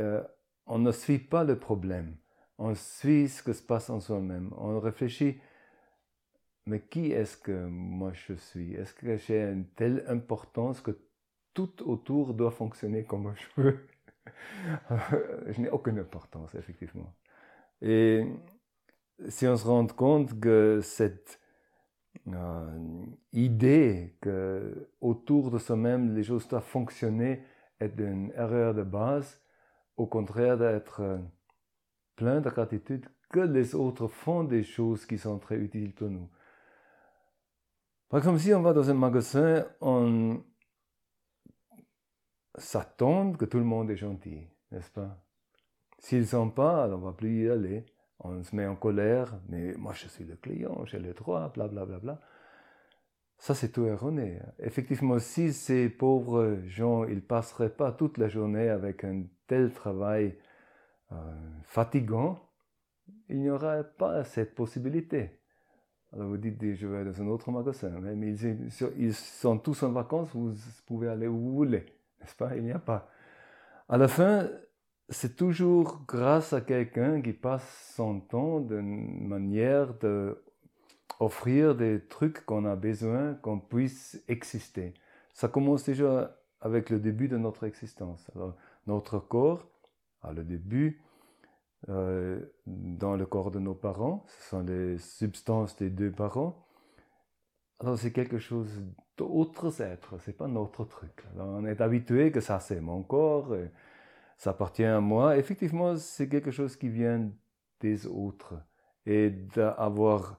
euh, 0.00 0.22
on 0.66 0.78
ne 0.78 0.92
suit 0.92 1.18
pas 1.18 1.44
le 1.44 1.58
problème. 1.58 2.16
On 2.58 2.74
suit 2.74 3.28
ce 3.28 3.42
qui 3.42 3.54
se 3.54 3.62
passe 3.62 3.90
en 3.90 4.00
soi-même. 4.00 4.52
On 4.56 4.80
réfléchit, 4.80 5.38
mais 6.66 6.80
qui 6.80 7.12
est-ce 7.12 7.36
que 7.36 7.66
moi 7.66 8.12
je 8.14 8.34
suis? 8.34 8.74
Est-ce 8.74 8.94
que 8.94 9.16
j'ai 9.16 9.42
une 9.42 9.66
telle 9.66 10.04
importance 10.08 10.80
que 10.80 10.96
tout 11.56 11.88
autour 11.88 12.34
doit 12.34 12.50
fonctionner 12.50 13.04
comme 13.04 13.34
je 13.56 13.62
veux 13.62 13.88
Je 15.52 15.60
n'ai 15.62 15.70
aucune 15.70 15.98
importance, 15.98 16.54
effectivement. 16.54 17.14
Et 17.80 18.26
si 19.28 19.46
on 19.46 19.56
se 19.56 19.66
rend 19.66 19.86
compte 19.86 20.38
que 20.38 20.80
cette 20.82 21.40
euh, 22.28 23.06
idée 23.32 24.16
que 24.20 24.90
autour 25.00 25.50
de 25.50 25.58
soi-même 25.58 26.14
les 26.14 26.24
choses 26.24 26.46
doivent 26.48 26.64
fonctionner 26.64 27.42
est 27.80 27.98
une 27.98 28.32
erreur 28.36 28.74
de 28.74 28.82
base, 28.82 29.40
au 29.96 30.06
contraire 30.06 30.58
d'être 30.58 31.00
euh, 31.00 31.18
plein 32.16 32.40
de 32.40 32.50
gratitude 32.50 33.06
que 33.30 33.40
les 33.40 33.74
autres 33.74 34.08
font 34.08 34.44
des 34.44 34.62
choses 34.62 35.06
qui 35.06 35.16
sont 35.16 35.38
très 35.38 35.56
utiles 35.56 35.94
pour 35.94 36.10
nous. 36.10 36.28
Par 38.10 38.18
exemple, 38.18 38.40
si 38.40 38.52
on 38.52 38.62
va 38.62 38.72
dans 38.74 38.88
un 38.90 38.94
magasin, 38.94 39.66
on 39.80 40.42
s'attend 42.56 43.32
que 43.32 43.44
tout 43.44 43.58
le 43.58 43.64
monde 43.64 43.90
est 43.90 43.96
gentil, 43.96 44.48
n'est-ce 44.72 44.90
pas? 44.90 45.18
S'ils 45.98 46.20
ne 46.20 46.24
sont 46.24 46.50
pas, 46.50 46.88
on 46.88 46.98
ne 46.98 47.04
va 47.04 47.12
plus 47.12 47.44
y 47.44 47.50
aller 47.50 47.86
on 48.20 48.42
se 48.42 48.54
met 48.56 48.66
en 48.66 48.76
colère, 48.76 49.38
mais 49.48 49.74
moi 49.74 49.92
je 49.94 50.08
suis 50.08 50.24
le 50.24 50.36
client, 50.36 50.84
j'ai 50.86 50.98
le 50.98 51.12
droit, 51.12 51.52
blablabla. 51.52 51.84
Bla, 51.84 51.98
bla, 51.98 52.14
bla. 52.14 52.20
Ça, 53.38 53.54
c'est 53.54 53.70
tout 53.70 53.84
erroné. 53.84 54.40
Effectivement, 54.58 55.18
si 55.18 55.52
ces 55.52 55.90
pauvres 55.90 56.56
gens, 56.66 57.04
ils 57.04 57.20
passeraient 57.20 57.74
pas 57.74 57.92
toute 57.92 58.16
la 58.16 58.28
journée 58.28 58.70
avec 58.70 59.04
un 59.04 59.24
tel 59.46 59.72
travail 59.72 60.38
euh, 61.12 61.16
fatigant, 61.64 62.38
il 63.28 63.40
n'y 63.40 63.50
aurait 63.50 63.84
pas 63.98 64.24
cette 64.24 64.54
possibilité. 64.54 65.38
Alors 66.12 66.28
vous 66.28 66.38
dites, 66.38 66.76
je 66.76 66.86
vais 66.86 67.04
dans 67.04 67.20
un 67.20 67.26
autre 67.26 67.50
magasin, 67.50 67.90
mais 68.00 68.30
ils, 68.30 68.58
ils 68.96 69.14
sont 69.14 69.58
tous 69.58 69.82
en 69.82 69.92
vacances, 69.92 70.30
vous 70.32 70.54
pouvez 70.86 71.08
aller 71.08 71.26
où 71.26 71.36
vous 71.36 71.54
voulez, 71.54 71.84
n'est-ce 72.26 72.36
pas? 72.36 72.56
Il 72.56 72.64
n'y 72.64 72.72
a 72.72 72.78
pas. 72.78 73.08
À 73.88 73.96
la 73.96 74.08
fin, 74.08 74.48
c'est 75.08 75.36
toujours 75.36 76.02
grâce 76.08 76.52
à 76.52 76.60
quelqu'un 76.60 77.22
qui 77.22 77.32
passe 77.32 77.92
son 77.94 78.20
temps 78.20 78.60
d'une 78.60 79.28
manière 79.28 79.94
de 79.94 80.42
offrir 81.20 81.76
des 81.76 82.04
trucs 82.04 82.44
qu'on 82.44 82.64
a 82.64 82.74
besoin, 82.74 83.34
qu'on 83.34 83.60
puisse 83.60 84.22
exister. 84.26 84.92
Ça 85.32 85.48
commence 85.48 85.84
déjà 85.84 86.36
avec 86.60 86.90
le 86.90 86.98
début 86.98 87.28
de 87.28 87.36
notre 87.36 87.64
existence. 87.64 88.28
Notre 88.86 89.20
corps, 89.20 89.68
à 90.22 90.32
le 90.32 90.42
début, 90.42 91.00
euh, 91.88 92.40
dans 92.66 93.14
le 93.14 93.24
corps 93.24 93.52
de 93.52 93.60
nos 93.60 93.74
parents, 93.74 94.24
ce 94.26 94.50
sont 94.50 94.62
les 94.62 94.98
substances 94.98 95.76
des 95.76 95.90
deux 95.90 96.10
parents. 96.10 96.65
Alors 97.80 97.98
c'est 97.98 98.12
quelque 98.12 98.38
chose 98.38 98.82
d'autres 99.16 99.82
êtres, 99.82 100.18
c'est 100.20 100.36
pas 100.36 100.48
notre 100.48 100.84
truc. 100.84 101.24
on 101.38 101.64
est 101.66 101.80
habitué 101.80 102.32
que 102.32 102.40
ça 102.40 102.60
c'est 102.60 102.80
mon 102.80 103.02
corps 103.02 103.54
ça 104.36 104.50
appartient 104.50 104.84
à 104.84 105.00
moi. 105.00 105.36
Effectivement, 105.36 105.96
c'est 105.96 106.28
quelque 106.28 106.50
chose 106.50 106.76
qui 106.76 106.88
vient 106.88 107.30
des 107.80 108.06
autres. 108.06 108.54
Et 109.06 109.30
d'avoir 109.30 110.38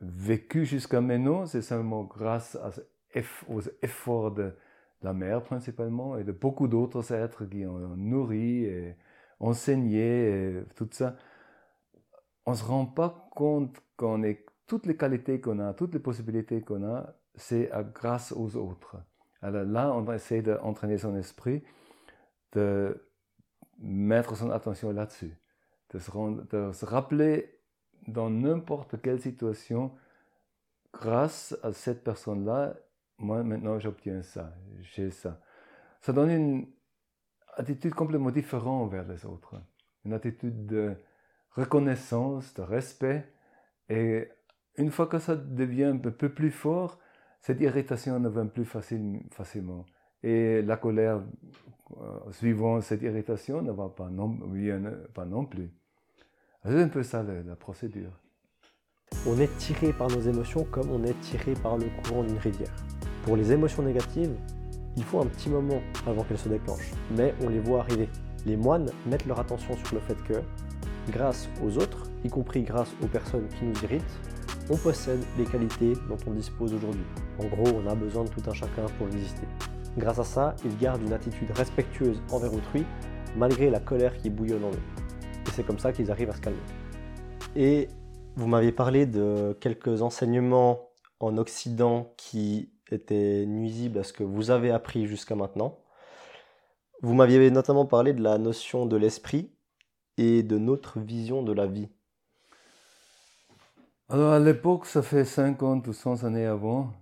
vécu 0.00 0.64
jusqu'à 0.66 1.00
maintenant, 1.00 1.46
c'est 1.46 1.62
seulement 1.62 2.04
grâce 2.04 2.58
aux 3.48 3.60
efforts 3.82 4.32
de 4.32 4.52
la 5.02 5.12
mère 5.12 5.42
principalement 5.42 6.18
et 6.18 6.24
de 6.24 6.32
beaucoup 6.32 6.68
d'autres 6.68 7.12
êtres 7.12 7.44
qui 7.46 7.64
ont 7.64 7.96
nourri 7.96 8.64
et 8.64 8.96
enseigné 9.40 10.58
et 10.58 10.64
tout 10.74 10.88
ça. 10.90 11.16
On 12.44 12.54
se 12.54 12.64
rend 12.64 12.86
pas 12.86 13.28
compte 13.34 13.80
qu'on 13.96 14.22
est 14.22 14.44
toutes 14.66 14.86
les 14.86 14.96
qualités 14.96 15.40
qu'on 15.40 15.58
a, 15.60 15.74
toutes 15.74 15.94
les 15.94 16.00
possibilités 16.00 16.60
qu'on 16.62 16.84
a, 16.84 17.14
c'est 17.34 17.70
grâce 17.94 18.32
aux 18.32 18.56
autres. 18.56 18.96
Alors 19.42 19.64
là, 19.64 19.92
on 19.92 20.10
essaie 20.12 20.42
d'entraîner 20.42 20.98
son 20.98 21.16
esprit 21.16 21.62
de 22.52 23.06
mettre 23.78 24.36
son 24.36 24.50
attention 24.50 24.90
là-dessus, 24.90 25.36
de 25.90 25.98
se, 25.98 26.84
rappeler 26.84 27.58
dans 28.06 28.30
n'importe 28.30 29.00
quelle 29.02 29.20
situation, 29.20 29.92
grâce 30.92 31.56
à 31.62 31.72
cette 31.72 32.02
personne-là, 32.02 32.74
moi 33.18 33.42
maintenant 33.42 33.78
j'obtiens 33.78 34.22
ça, 34.22 34.52
j'ai 34.80 35.10
ça. 35.10 35.40
Ça 36.00 36.12
donne 36.12 36.30
une 36.30 36.68
attitude 37.56 37.94
complètement 37.94 38.30
différente 38.30 38.90
vers 38.90 39.06
les 39.06 39.24
autres, 39.26 39.54
une 40.04 40.12
attitude 40.12 40.66
de 40.66 40.94
reconnaissance, 41.50 42.54
de 42.54 42.62
respect, 42.62 43.30
et 43.88 44.28
une 44.78 44.90
fois 44.90 45.06
que 45.06 45.18
ça 45.18 45.36
devient 45.36 45.84
un 45.84 45.96
peu 45.98 46.28
plus 46.28 46.50
fort, 46.50 46.98
cette 47.40 47.60
irritation 47.60 48.18
ne 48.18 48.28
vient 48.28 48.46
plus 48.46 48.64
facilement. 48.64 49.84
Et 50.22 50.62
la 50.62 50.76
colère 50.76 51.22
euh, 52.00 52.32
suivant 52.32 52.80
cette 52.80 53.02
irritation 53.02 53.62
ne 53.62 53.70
va 53.70 53.88
pas 53.88 54.08
non, 54.10 54.36
pas 55.14 55.24
non 55.24 55.44
plus. 55.44 55.70
C'est 56.64 56.82
un 56.82 56.88
peu 56.88 57.04
ça 57.04 57.22
la, 57.22 57.54
procédure. 57.54 58.10
On 59.24 59.38
est 59.38 59.56
tiré 59.58 59.92
par 59.92 60.08
nos 60.08 60.20
émotions 60.20 60.64
comme 60.64 60.90
on 60.90 61.04
est 61.04 61.18
tiré 61.20 61.54
par 61.54 61.78
le 61.78 61.86
courant 62.02 62.24
d'une 62.24 62.38
rivière. 62.38 62.74
Pour 63.24 63.36
les 63.36 63.52
émotions 63.52 63.84
négatives, 63.84 64.34
il 64.96 65.04
faut 65.04 65.20
un 65.20 65.26
petit 65.26 65.48
moment 65.48 65.80
avant 66.06 66.24
qu'elles 66.24 66.38
se 66.38 66.48
déclenchent, 66.48 66.90
mais 67.16 67.34
on 67.42 67.48
les 67.48 67.60
voit 67.60 67.80
arriver. 67.80 68.08
Les 68.46 68.56
moines 68.56 68.90
mettent 69.06 69.26
leur 69.26 69.38
attention 69.38 69.76
sur 69.76 69.94
le 69.94 70.00
fait 70.00 70.16
que, 70.24 70.42
grâce 71.12 71.48
aux 71.64 71.78
autres, 71.78 72.10
y 72.24 72.28
compris 72.28 72.62
grâce 72.62 72.92
aux 73.02 73.06
personnes 73.06 73.46
qui 73.48 73.64
nous 73.64 73.84
irritent, 73.84 74.18
on 74.70 74.76
possède 74.76 75.20
les 75.38 75.44
qualités 75.44 75.92
dont 76.08 76.16
on 76.26 76.32
dispose 76.32 76.74
aujourd'hui. 76.74 77.04
En 77.38 77.46
gros, 77.46 77.76
on 77.76 77.86
a 77.88 77.94
besoin 77.94 78.24
de 78.24 78.30
tout 78.30 78.42
un 78.48 78.54
chacun 78.54 78.86
pour 78.98 79.06
exister. 79.08 79.46
Grâce 79.96 80.18
à 80.18 80.24
ça, 80.24 80.56
ils 80.64 80.76
gardent 80.76 81.02
une 81.02 81.12
attitude 81.12 81.50
respectueuse 81.52 82.20
envers 82.30 82.52
autrui, 82.52 82.84
malgré 83.36 83.70
la 83.70 83.80
colère 83.80 84.16
qui 84.16 84.30
bouillonne 84.30 84.64
en 84.64 84.70
eux. 84.70 84.82
Et 85.46 85.50
c'est 85.52 85.64
comme 85.64 85.78
ça 85.78 85.92
qu'ils 85.92 86.10
arrivent 86.10 86.30
à 86.30 86.34
se 86.34 86.40
calmer. 86.40 86.58
Et 87.54 87.88
vous 88.34 88.46
m'aviez 88.46 88.72
parlé 88.72 89.06
de 89.06 89.56
quelques 89.60 90.02
enseignements 90.02 90.90
en 91.20 91.38
Occident 91.38 92.12
qui 92.16 92.70
étaient 92.90 93.46
nuisibles 93.46 93.98
à 93.98 94.02
ce 94.02 94.12
que 94.12 94.24
vous 94.24 94.50
avez 94.50 94.70
appris 94.70 95.06
jusqu'à 95.06 95.34
maintenant. 95.34 95.78
Vous 97.02 97.14
m'aviez 97.14 97.50
notamment 97.50 97.86
parlé 97.86 98.12
de 98.12 98.22
la 98.22 98.38
notion 98.38 98.86
de 98.86 98.96
l'esprit 98.96 99.50
et 100.18 100.42
de 100.42 100.58
notre 100.58 100.98
vision 100.98 101.42
de 101.42 101.52
la 101.52 101.66
vie. 101.66 101.88
Alors 104.08 104.34
à 104.34 104.38
l'époque, 104.38 104.86
ça 104.86 105.02
fait 105.02 105.24
50 105.24 105.88
ou 105.88 105.92
100 105.92 106.22
années 106.22 106.46
avant, 106.46 106.92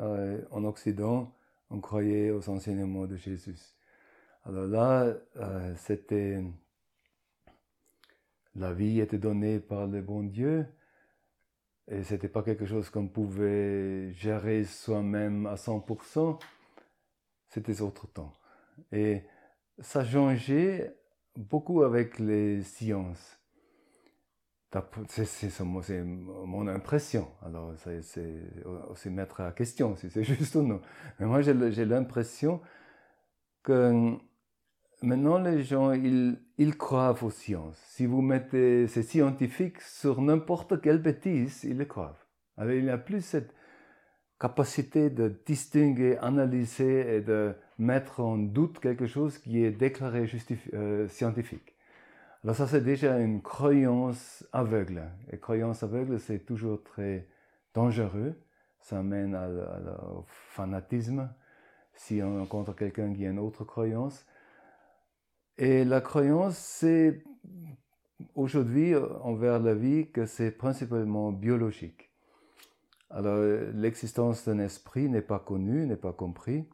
euh, 0.00 0.40
en 0.50 0.64
Occident, 0.64 1.30
on 1.68 1.78
croyait 1.78 2.30
aux 2.30 2.48
enseignements 2.48 3.06
de 3.06 3.16
Jésus. 3.16 3.58
Alors 4.44 4.66
là, 4.66 5.14
euh, 5.36 5.74
c'était 5.76 6.42
la 8.54 8.72
vie 8.72 9.00
était 9.00 9.18
donnée 9.18 9.60
par 9.60 9.86
le 9.86 10.00
bon 10.00 10.22
Dieu 10.22 10.66
et 11.88 12.02
c'était 12.02 12.28
pas 12.28 12.42
quelque 12.42 12.64
chose 12.64 12.88
qu'on 12.88 13.08
pouvait 13.08 14.10
gérer 14.12 14.64
soi-même 14.64 15.44
à 15.44 15.56
100%. 15.56 16.40
C'était 17.50 17.82
autre 17.82 18.06
temps. 18.06 18.32
Et 18.90 19.22
ça 19.80 20.02
changeait 20.02 20.96
beaucoup 21.36 21.82
avec 21.82 22.18
les 22.18 22.62
sciences. 22.62 23.43
C'est 25.80 26.02
mon 26.04 26.66
impression. 26.66 27.28
Alors, 27.44 27.72
c'est 27.76 28.00
aussi 28.90 29.10
mettre 29.10 29.40
à 29.40 29.52
question 29.52 29.96
si 29.96 30.10
c'est 30.10 30.24
juste 30.34 30.54
ou 30.56 30.62
non. 30.62 30.80
Mais 31.18 31.26
moi, 31.26 31.42
j'ai 31.42 31.84
l'impression 31.84 32.60
que 33.62 34.16
maintenant, 35.02 35.38
les 35.38 35.62
gens, 35.62 35.92
ils, 35.92 36.38
ils 36.58 36.76
croient 36.76 37.16
aux 37.22 37.30
sciences. 37.30 37.78
Si 37.88 38.06
vous 38.06 38.22
mettez 38.22 38.88
ces 38.88 39.02
scientifiques 39.02 39.80
sur 39.80 40.20
n'importe 40.20 40.80
quelle 40.80 41.00
bêtise, 41.00 41.64
ils 41.64 41.78
le 41.78 41.84
croient. 41.84 42.18
Alors, 42.56 42.72
il 42.72 42.84
n'y 42.84 42.90
a 42.90 42.98
plus 42.98 43.20
cette 43.20 43.54
capacité 44.40 45.10
de 45.10 45.40
distinguer, 45.46 46.16
analyser 46.18 47.16
et 47.16 47.20
de 47.20 47.54
mettre 47.78 48.20
en 48.20 48.36
doute 48.36 48.80
quelque 48.80 49.06
chose 49.06 49.38
qui 49.38 49.64
est 49.64 49.70
déclaré 49.70 50.26
euh, 50.74 51.08
scientifique. 51.08 51.73
Alors 52.44 52.56
ça, 52.56 52.66
c'est 52.66 52.82
déjà 52.82 53.18
une 53.20 53.40
croyance 53.40 54.46
aveugle. 54.52 55.02
Et 55.32 55.38
croyance 55.38 55.82
aveugle, 55.82 56.20
c'est 56.20 56.40
toujours 56.40 56.82
très 56.82 57.26
dangereux. 57.72 58.38
Ça 58.80 59.02
mène 59.02 59.34
au 59.34 60.26
fanatisme 60.28 61.30
si 61.94 62.20
on 62.22 62.40
rencontre 62.40 62.74
quelqu'un 62.74 63.14
qui 63.14 63.24
a 63.24 63.30
une 63.30 63.38
autre 63.38 63.64
croyance. 63.64 64.26
Et 65.56 65.86
la 65.86 66.02
croyance, 66.02 66.58
c'est 66.58 67.24
aujourd'hui 68.34 68.94
envers 69.22 69.58
la 69.58 69.74
vie 69.74 70.10
que 70.10 70.26
c'est 70.26 70.50
principalement 70.50 71.32
biologique. 71.32 72.10
Alors 73.08 73.38
l'existence 73.72 74.44
d'un 74.46 74.58
esprit 74.58 75.08
n'est 75.08 75.22
pas 75.22 75.38
connue, 75.38 75.86
n'est 75.86 75.96
pas 75.96 76.12
compris. 76.12 76.68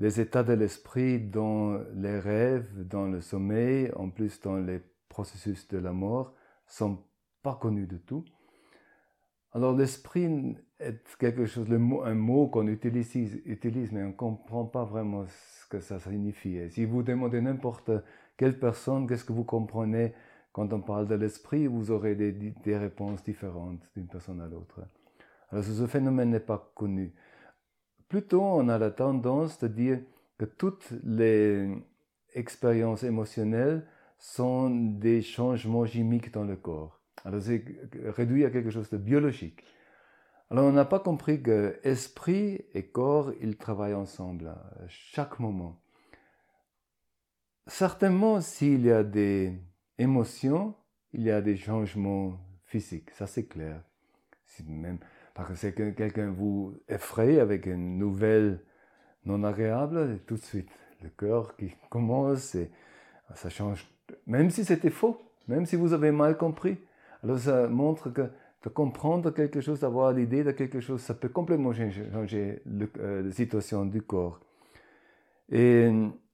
Les 0.00 0.18
états 0.18 0.42
de 0.42 0.54
l'esprit 0.54 1.20
dans 1.20 1.78
les 1.94 2.18
rêves, 2.18 2.86
dans 2.88 3.06
le 3.06 3.20
sommeil, 3.20 3.92
en 3.94 4.08
plus 4.08 4.40
dans 4.40 4.56
les 4.56 4.80
processus 5.10 5.68
de 5.68 5.76
la 5.76 5.92
mort, 5.92 6.32
sont 6.66 7.04
pas 7.42 7.58
connus 7.60 7.86
de 7.86 7.98
tout. 7.98 8.24
Alors 9.52 9.76
l'esprit 9.76 10.56
est 10.78 11.16
quelque 11.18 11.44
chose, 11.44 11.70
un 11.70 12.14
mot 12.14 12.48
qu'on 12.48 12.66
utilise, 12.68 13.14
utilise, 13.44 13.92
mais 13.92 14.02
on 14.02 14.08
ne 14.08 14.12
comprend 14.12 14.64
pas 14.64 14.84
vraiment 14.84 15.26
ce 15.26 15.68
que 15.68 15.80
ça 15.80 15.98
signifie. 16.00 16.58
si 16.70 16.86
vous 16.86 17.02
demandez 17.02 17.42
n'importe 17.42 17.90
quelle 18.38 18.58
personne, 18.58 19.06
qu'est-ce 19.06 19.24
que 19.24 19.34
vous 19.34 19.44
comprenez 19.44 20.14
quand 20.52 20.72
on 20.72 20.80
parle 20.80 21.08
de 21.08 21.14
l'esprit, 21.14 21.66
vous 21.66 21.90
aurez 21.90 22.14
des, 22.14 22.32
des 22.32 22.76
réponses 22.76 23.22
différentes 23.22 23.86
d'une 23.94 24.06
personne 24.06 24.40
à 24.40 24.48
l'autre. 24.48 24.80
Alors 25.50 25.62
ce 25.62 25.86
phénomène 25.86 26.30
n'est 26.30 26.40
pas 26.40 26.72
connu. 26.74 27.12
Plutôt, 28.10 28.42
on 28.42 28.68
a 28.68 28.76
la 28.76 28.90
tendance 28.90 29.60
de 29.60 29.68
dire 29.68 30.00
que 30.36 30.44
toutes 30.44 30.92
les 31.04 31.72
expériences 32.34 33.04
émotionnelles 33.04 33.86
sont 34.18 34.68
des 34.68 35.22
changements 35.22 35.86
chimiques 35.86 36.32
dans 36.32 36.42
le 36.42 36.56
corps. 36.56 37.00
Alors 37.24 37.40
c'est 37.40 37.64
réduit 38.04 38.44
à 38.44 38.50
quelque 38.50 38.70
chose 38.70 38.90
de 38.90 38.96
biologique. 38.96 39.62
Alors 40.50 40.64
on 40.64 40.72
n'a 40.72 40.84
pas 40.84 40.98
compris 40.98 41.40
que 41.40 41.78
esprit 41.84 42.64
et 42.74 42.88
corps, 42.88 43.32
ils 43.40 43.56
travaillent 43.56 43.94
ensemble 43.94 44.48
à 44.48 44.88
chaque 44.88 45.38
moment. 45.38 45.80
Certainement, 47.68 48.40
s'il 48.40 48.86
y 48.86 48.90
a 48.90 49.04
des 49.04 49.56
émotions, 49.98 50.74
il 51.12 51.22
y 51.22 51.30
a 51.30 51.40
des 51.40 51.56
changements 51.56 52.40
physiques, 52.64 53.10
ça 53.12 53.28
c'est 53.28 53.46
clair. 53.46 53.84
Même, 54.66 54.98
parce 55.46 55.60
que 55.60 55.90
quelqu'un 55.90 56.30
vous 56.30 56.74
effraie 56.88 57.40
avec 57.40 57.66
une 57.66 57.98
nouvelle 57.98 58.60
non 59.24 59.44
agréable, 59.44 60.20
tout 60.26 60.36
de 60.36 60.40
suite, 60.40 60.68
le 61.02 61.08
cœur 61.10 61.56
qui 61.56 61.72
commence, 61.88 62.54
et 62.54 62.70
ça 63.34 63.48
change, 63.48 63.86
même 64.26 64.50
si 64.50 64.64
c'était 64.64 64.90
faux, 64.90 65.20
même 65.48 65.66
si 65.66 65.76
vous 65.76 65.92
avez 65.92 66.10
mal 66.10 66.36
compris. 66.36 66.78
Alors 67.22 67.38
ça 67.38 67.68
montre 67.68 68.10
que 68.10 68.22
de 68.62 68.68
comprendre 68.68 69.30
quelque 69.30 69.60
chose, 69.60 69.80
d'avoir 69.80 70.12
l'idée 70.12 70.44
de 70.44 70.50
quelque 70.52 70.80
chose, 70.80 71.00
ça 71.00 71.14
peut 71.14 71.28
complètement 71.28 71.72
changer, 71.72 72.62
euh, 72.98 73.22
la 73.22 73.32
situation 73.32 73.86
du 73.86 74.02
corps. 74.02 74.40
Et 75.50 75.90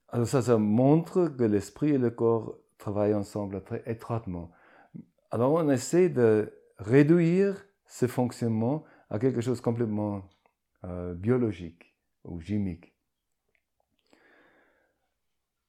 alors 0.09 0.27
ça, 0.27 0.43
ça 0.43 0.59
montre 0.59 1.29
que 1.29 1.45
l'esprit 1.45 1.91
et 1.91 1.99
le 1.99 2.11
corps 2.11 2.57
travaillent 2.79 3.15
ensemble 3.15 3.63
très 3.63 3.83
étroitement. 3.87 4.51
Alors 5.31 5.53
on 5.53 5.71
essaie 5.71 6.09
de 6.09 6.53
réduire 6.79 7.65
ce 7.87 8.07
fonctionnement 8.07 8.85
à 9.11 9.19
quelque 9.19 9.41
chose 9.41 9.61
complètement 9.61 10.29
euh, 10.85 11.15
biologique 11.15 11.95
ou 12.25 12.41
chimique. 12.41 12.93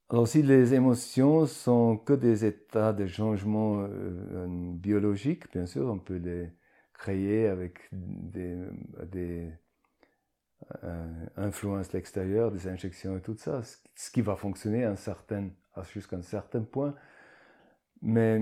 Alors 0.10 0.28
si 0.28 0.41
les 0.41 0.73
émotions 0.73 1.45
sont 1.45 1.97
que 1.97 2.13
des 2.13 2.45
états 2.45 2.93
de 2.93 3.06
changement 3.08 3.82
euh, 3.82 4.47
biologiques, 4.47 5.52
bien 5.52 5.65
sûr, 5.65 5.88
on 5.88 6.00
peut 6.00 6.17
les 6.17 6.50
créer 6.93 7.47
avec 7.47 7.89
des, 7.91 9.52
euh, 10.84 11.26
influences 11.36 11.93
extérieures, 11.93 12.52
des 12.52 12.67
injections 12.67 13.17
et 13.17 13.21
tout 13.21 13.36
ça, 13.38 13.62
ce 13.95 14.12
qui 14.12 14.21
va 14.21 14.36
fonctionner 14.36 14.89
jusqu'à 15.91 16.17
un 16.17 16.21
certain 16.21 16.62
point. 16.62 16.95
Mais 18.02 18.39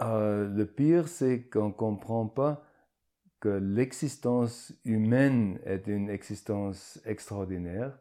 le 0.00 0.64
pire, 0.64 1.08
c'est 1.08 1.42
qu'on 1.48 1.68
ne 1.68 1.72
comprend 1.72 2.26
pas 2.26 2.67
que 3.40 3.48
l'existence 3.48 4.72
humaine 4.84 5.60
est 5.64 5.86
une 5.86 6.10
existence 6.10 7.00
extraordinaire 7.04 7.98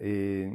et 0.00 0.50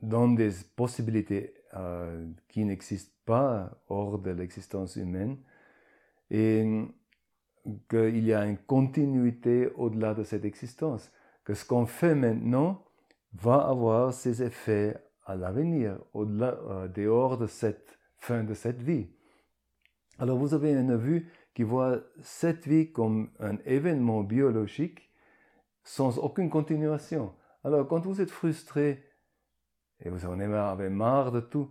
donne 0.00 0.34
des 0.34 0.50
possibilités 0.76 1.54
euh, 1.74 2.26
qui 2.48 2.64
n'existent 2.64 3.14
pas 3.26 3.70
hors 3.88 4.18
de 4.18 4.30
l'existence 4.30 4.96
humaine 4.96 5.36
et 6.30 6.86
qu'il 7.90 8.24
y 8.24 8.32
a 8.32 8.46
une 8.46 8.58
continuité 8.58 9.68
au-delà 9.74 10.14
de 10.14 10.24
cette 10.24 10.44
existence, 10.44 11.12
que 11.44 11.54
ce 11.54 11.64
qu'on 11.66 11.86
fait 11.86 12.14
maintenant 12.14 12.84
va 13.34 13.56
avoir 13.56 14.14
ses 14.14 14.42
effets 14.42 14.96
à 15.26 15.36
l'avenir, 15.36 15.98
au-delà, 16.14 16.58
euh, 16.68 16.88
dehors 16.88 17.36
de 17.36 17.46
cette 17.46 17.98
fin 18.16 18.42
de 18.42 18.54
cette 18.54 18.80
vie. 18.80 19.08
Alors 20.18 20.38
vous 20.38 20.54
avez 20.54 20.72
une 20.72 20.96
vue 20.96 21.30
qui 21.58 21.64
voit 21.64 21.98
cette 22.22 22.68
vie 22.68 22.92
comme 22.92 23.32
un 23.40 23.56
événement 23.64 24.22
biologique 24.22 25.10
sans 25.82 26.16
aucune 26.20 26.50
continuation. 26.50 27.34
Alors 27.64 27.88
quand 27.88 27.98
vous 28.06 28.20
êtes 28.20 28.30
frustré 28.30 29.04
et 29.98 30.08
vous 30.08 30.24
en 30.24 30.38
avez 30.38 30.88
marre 30.88 31.32
de 31.32 31.40
tout, 31.40 31.68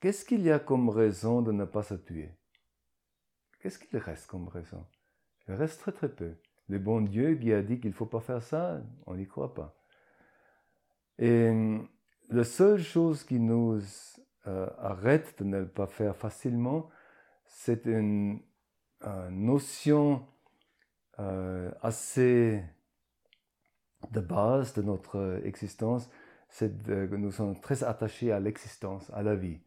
qu'est-ce 0.00 0.24
qu'il 0.24 0.40
y 0.40 0.50
a 0.50 0.58
comme 0.58 0.88
raison 0.88 1.42
de 1.42 1.52
ne 1.52 1.66
pas 1.66 1.82
se 1.82 1.92
tuer? 1.92 2.30
Qu'est-ce 3.60 3.78
qu'il 3.78 3.98
reste 3.98 4.28
comme 4.28 4.48
raison? 4.48 4.86
Il 5.46 5.56
reste 5.56 5.80
très 5.80 5.92
très 5.92 6.08
peu. 6.08 6.36
Le 6.70 6.78
bon 6.78 7.02
Dieu 7.02 7.34
qui 7.34 7.52
a 7.52 7.60
dit 7.60 7.80
qu'il 7.80 7.90
ne 7.90 7.94
faut 7.94 8.06
pas 8.06 8.20
faire 8.20 8.42
ça, 8.42 8.80
on 9.04 9.14
n'y 9.14 9.26
croit 9.26 9.52
pas. 9.52 9.76
Et 11.18 11.52
la 12.30 12.44
seule 12.44 12.80
chose 12.80 13.24
qui 13.24 13.40
nous 13.40 13.78
euh, 14.46 14.70
arrête 14.78 15.38
de 15.38 15.44
ne 15.44 15.64
pas 15.64 15.86
faire 15.86 16.16
facilement, 16.16 16.88
c'est 17.44 17.84
une 17.84 18.40
notion 19.30 20.26
euh, 21.18 21.70
assez 21.82 22.62
de 24.12 24.20
base 24.20 24.74
de 24.74 24.82
notre 24.82 25.40
existence, 25.44 26.10
c'est 26.48 26.82
que 26.84 27.16
nous 27.16 27.30
sommes 27.30 27.60
très 27.60 27.84
attachés 27.84 28.32
à 28.32 28.40
l'existence, 28.40 29.10
à 29.12 29.22
la 29.22 29.36
vie. 29.36 29.60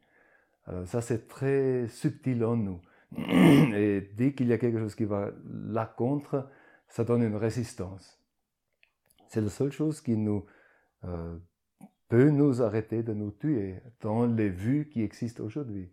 Ça, 0.85 1.01
c'est 1.01 1.27
très 1.27 1.87
subtil 1.89 2.43
en 2.45 2.55
nous. 2.55 2.81
Et 3.17 4.01
dès 4.15 4.33
qu'il 4.33 4.47
y 4.47 4.53
a 4.53 4.57
quelque 4.57 4.79
chose 4.79 4.95
qui 4.95 5.05
va 5.05 5.31
là 5.45 5.85
contre, 5.85 6.49
ça 6.87 7.03
donne 7.03 7.23
une 7.23 7.35
résistance. 7.35 8.19
C'est 9.27 9.41
la 9.41 9.49
seule 9.49 9.71
chose 9.71 10.01
qui 10.01 10.15
nous 10.15 10.45
euh, 11.05 11.37
peut 12.07 12.29
nous 12.29 12.61
arrêter 12.61 13.01
de 13.01 13.13
nous 13.13 13.31
tuer 13.31 13.81
dans 14.01 14.25
les 14.25 14.49
vues 14.49 14.89
qui 14.89 15.01
existent 15.01 15.43
aujourd'hui. 15.43 15.91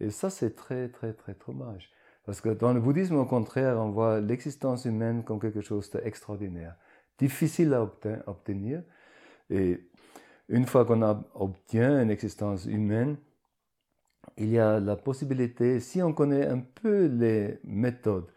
Et 0.00 0.10
ça, 0.10 0.30
c'est 0.30 0.56
très, 0.56 0.88
très, 0.88 1.12
très 1.12 1.36
dommage. 1.46 1.90
Parce 2.24 2.40
que 2.40 2.50
dans 2.50 2.72
le 2.72 2.80
bouddhisme, 2.80 3.16
au 3.16 3.24
contraire, 3.24 3.78
on 3.78 3.90
voit 3.90 4.20
l'existence 4.20 4.84
humaine 4.84 5.24
comme 5.24 5.40
quelque 5.40 5.60
chose 5.60 5.90
d'extraordinaire, 5.90 6.76
difficile 7.18 7.74
à 7.74 7.82
obtenir. 8.26 8.82
Et 9.50 9.88
une 10.48 10.66
fois 10.66 10.84
qu'on 10.84 11.02
obtient 11.34 12.02
une 12.02 12.10
existence 12.10 12.66
humaine, 12.66 13.16
il 14.36 14.50
y 14.50 14.58
a 14.58 14.78
la 14.78 14.96
possibilité, 14.96 15.80
si 15.80 16.00
on 16.00 16.12
connaît 16.12 16.46
un 16.46 16.60
peu 16.60 17.06
les 17.06 17.58
méthodes, 17.64 18.30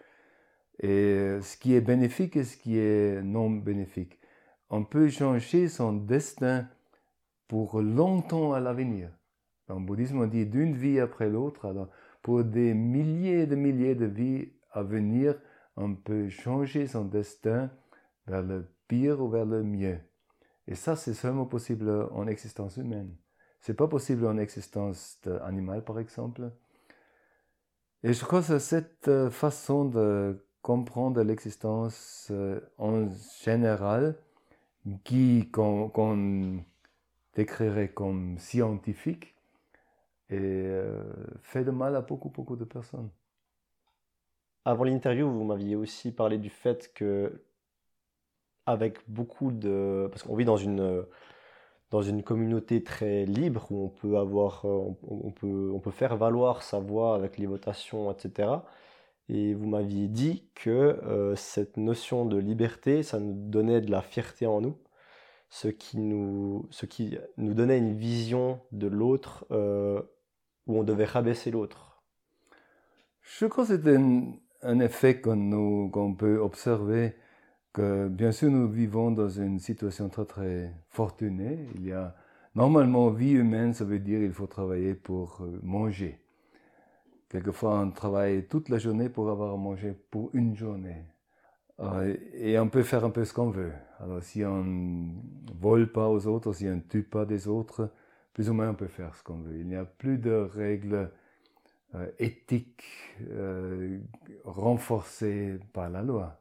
et 0.80 1.38
ce 1.42 1.56
qui 1.58 1.76
est 1.76 1.82
bénéfique 1.82 2.36
et 2.36 2.44
ce 2.44 2.58
qui 2.58 2.78
est 2.78 3.22
non 3.22 3.50
bénéfique, 3.50 4.20
on 4.70 4.84
peut 4.84 5.10
changer 5.10 5.68
son 5.68 5.94
destin 5.94 6.68
pour 7.48 7.82
longtemps 7.82 8.54
à 8.54 8.60
l'avenir. 8.60 9.12
Dans 9.68 9.80
le 9.80 9.86
bouddhisme, 9.86 10.20
on 10.20 10.28
dit 10.28 10.46
d'une 10.46 10.76
vie 10.76 11.00
après 11.00 11.30
l'autre. 11.30 11.90
Pour 12.26 12.44
des 12.44 12.74
milliers 12.74 13.42
et 13.42 13.46
de 13.46 13.56
milliers 13.56 13.94
de 13.94 14.08
vies 14.08 14.50
à 14.72 14.82
venir, 14.82 15.36
on 15.78 15.94
peut 15.94 16.28
changer 16.28 16.88
son 16.88 17.06
destin 17.06 17.70
vers 18.26 18.42
le 18.42 18.66
pire 18.88 19.22
ou 19.22 19.30
vers 19.30 19.46
le 19.46 19.62
mieux. 19.62 20.00
Et 20.68 20.74
ça, 20.74 20.96
c'est 20.96 21.14
seulement 21.14 21.46
possible 21.46 21.88
en 22.12 22.26
existence 22.26 22.78
humaine. 22.78 23.16
C'est 23.62 23.76
pas 23.76 23.88
possible 23.88 24.26
en 24.26 24.40
existence 24.40 25.22
animale, 25.44 25.84
par 25.84 26.00
exemple. 26.00 26.50
Et 28.02 28.12
je 28.12 28.26
crois 28.26 28.42
que 28.42 28.58
cette 28.58 29.08
euh, 29.08 29.30
façon 29.30 29.86
de 29.86 30.44
comprendre 30.64 31.22
l'existence 31.22 32.30
euh, 32.32 32.60
en 32.80 33.08
général, 33.44 34.16
qui, 35.04 35.52
qu'on 35.52 36.64
décrirait 37.36 37.90
comme 37.90 38.40
scientifique 38.40 39.35
et 40.30 40.38
euh, 40.40 41.04
fait 41.42 41.64
de 41.64 41.72
mal 41.72 41.96
à 41.96 42.02
beaucoup, 42.02 42.30
beaucoup 42.30 42.56
de 42.56 42.66
personnes. 42.66 43.10
Avant 44.66 44.84
l'interview, 44.84 45.30
vous 45.30 45.44
m'aviez 45.44 45.76
aussi 45.76 46.12
parlé 46.12 46.38
du 46.38 46.50
fait 46.50 46.92
que, 46.94 47.46
avec 48.66 49.00
beaucoup 49.10 49.52
de. 49.52 50.08
Parce 50.12 50.24
qu'on 50.24 50.36
vit 50.36 50.46
dans 50.46 50.58
une, 50.58 51.06
dans 51.92 52.02
une 52.02 52.24
communauté 52.24 52.84
très 52.84 53.26
libre 53.26 53.68
où 53.72 53.86
on 53.86 53.90
peut, 53.90 54.18
avoir, 54.18 54.66
on, 54.66 55.32
peut, 55.32 55.72
on 55.74 55.80
peut 55.80 55.92
faire 55.92 56.18
valoir 56.18 56.64
sa 56.64 56.80
voix 56.80 57.16
avec 57.16 57.38
les 57.38 57.46
votations, 57.46 58.12
etc. 58.12 58.50
Et 59.30 59.54
vous 59.54 59.68
m'aviez 59.68 60.08
dit 60.08 60.50
que 60.56 60.70
euh, 60.70 61.36
cette 61.36 61.78
notion 61.78 62.26
de 62.26 62.38
liberté, 62.38 63.04
ça 63.04 63.20
nous 63.20 63.34
donnait 63.34 63.82
de 63.82 63.92
la 63.92 64.02
fierté 64.02 64.46
en 64.46 64.62
nous, 64.62 64.78
ce 65.50 65.68
qui 65.68 65.98
nous, 65.98 66.68
ce 66.72 66.86
qui 66.86 67.18
nous 67.38 67.54
donnait 67.54 67.78
une 67.78 67.94
vision 67.96 68.60
de 68.72 68.88
l'autre 68.88 69.46
euh, 69.52 70.02
où 70.68 70.80
on 70.80 70.84
devait 70.84 71.06
rabaisser 71.06 71.52
l'autre. 71.52 72.04
Je 73.22 73.46
crois 73.46 73.66
que 73.66 73.76
c'est 73.76 73.96
un, 74.64 74.80
effet 74.80 75.22
qu'on 75.22 76.16
peut 76.18 76.38
observer, 76.38 77.16
que 77.74 78.08
bien 78.08 78.32
sûr 78.32 78.50
nous 78.50 78.70
vivons 78.70 79.12
dans 79.12 79.30
une 79.30 79.60
situation 79.60 80.10
très 80.10 80.26
très 80.26 80.74
fortunée. 80.90 81.68
Il 81.76 81.86
y 81.86 81.92
a 81.92 82.16
normalement 82.54 83.10
vie 83.10 83.32
humaine, 83.32 83.74
ça 83.74 83.86
veut 83.86 84.00
dire 84.00 84.20
qu'il 84.20 84.34
faut 84.34 84.48
travailler 84.48 84.94
pour 84.94 85.42
euh, 85.42 85.60
manger. 85.64 86.20
Quelquefois, 87.30 87.80
on 87.80 87.92
travaille 87.92 88.48
toute 88.48 88.70
la 88.70 88.78
journée 88.78 89.10
pour 89.10 89.30
avoir 89.30 89.54
à 89.54 89.58
manger 89.58 89.94
pour 90.10 90.30
une 90.34 90.56
journée. 90.56 91.06
Euh, 91.80 92.16
et 92.34 92.58
on 92.60 92.70
peut 92.70 92.84
faire 92.84 93.04
un 93.04 93.10
peu 93.10 93.26
ce 93.26 93.34
qu'on 93.34 93.50
veut. 93.50 93.74
Alors, 94.00 94.24
si 94.24 94.46
on 94.46 94.64
ne 94.64 95.12
vole 95.60 95.92
pas 95.92 96.08
aux 96.08 96.28
autres, 96.28 96.54
si 96.54 96.68
on 96.68 96.76
ne 96.76 96.82
tue 96.82 97.04
pas 97.04 97.26
des 97.26 97.48
autres, 97.48 97.92
plus 98.36 98.52
ou 98.52 98.54
moins 98.54 98.70
on 98.70 98.76
peut 98.76 98.88
faire 98.88 99.16
ce 99.16 99.24
qu'on 99.24 99.40
veut. 99.40 99.58
Il 99.58 99.68
n'y 99.68 99.76
a 99.76 99.86
plus 99.86 100.20
de 100.20 100.32
règles 100.32 101.10
euh, 101.96 102.08
éthiques 102.20 102.86
euh, 103.32 103.98
renforcées 104.44 105.58
par 105.74 105.90
la 105.90 106.04
loi. 106.04 106.40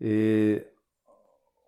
Et 0.00 0.64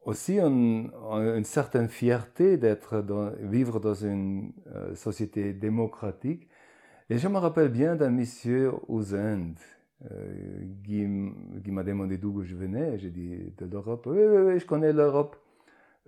aussi 0.04 0.40
on, 0.42 0.90
a 1.12 1.36
une 1.36 1.44
certaine 1.44 1.88
fierté 1.88 2.56
d'être 2.56 3.04
vivre 3.40 3.78
dans 3.78 3.94
une 3.94 4.52
société 4.94 5.52
démocratique 5.52 6.48
et 7.08 7.18
je 7.18 7.28
me 7.28 7.38
rappelle 7.38 7.68
bien 7.68 7.94
d'un 7.94 8.10
monsieur 8.10 8.72
aux 8.88 9.14
Indes 9.14 9.60
euh, 10.10 10.66
qui, 10.84 11.06
m'a 11.70 11.84
demandé 11.84 12.18
d'où 12.18 12.42
je 12.42 12.56
venais. 12.56 12.98
J'ai 12.98 13.10
dit 13.10 13.54
de 13.58 13.66
l'Europe. 13.66 14.06
Oui, 14.06 14.18
oui, 14.18 14.38
oui, 14.38 14.58
je 14.58 14.66
connais 14.66 14.92
l'Europe. 14.92 15.36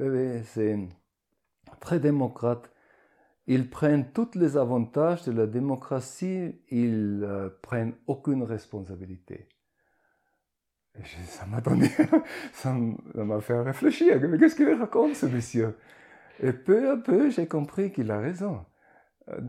Oui, 0.01 0.09
oui, 0.09 0.41
c'est 0.45 0.77
très 1.79 2.01
démocrate. 2.01 2.73
Ils 3.51 3.69
prennent 3.69 4.13
tous 4.13 4.35
les 4.35 4.57
avantages 4.57 5.25
de 5.25 5.33
la 5.33 5.47
démocratie, 5.47 6.55
ils 6.69 7.23
euh, 7.25 7.49
prennent 7.63 7.95
aucune 8.07 8.43
responsabilité. 8.43 9.49
Ça 11.27 11.47
m'a 11.47 11.61
donné, 11.61 11.89
ça 12.53 12.75
m'a 13.15 13.41
fait 13.41 13.59
réfléchir. 13.61 14.21
Qu'est-ce 14.39 14.55
qu'il 14.55 14.71
raconte 14.73 15.15
ce 15.15 15.27
monsieur? 15.27 15.77
Et 16.41 16.53
peu 16.53 16.91
à 16.91 16.97
peu, 16.97 17.31
j'ai 17.31 17.47
compris 17.47 17.91
qu'il 17.91 18.11
a 18.11 18.21
raison. 18.21 18.65
Euh, 19.29 19.41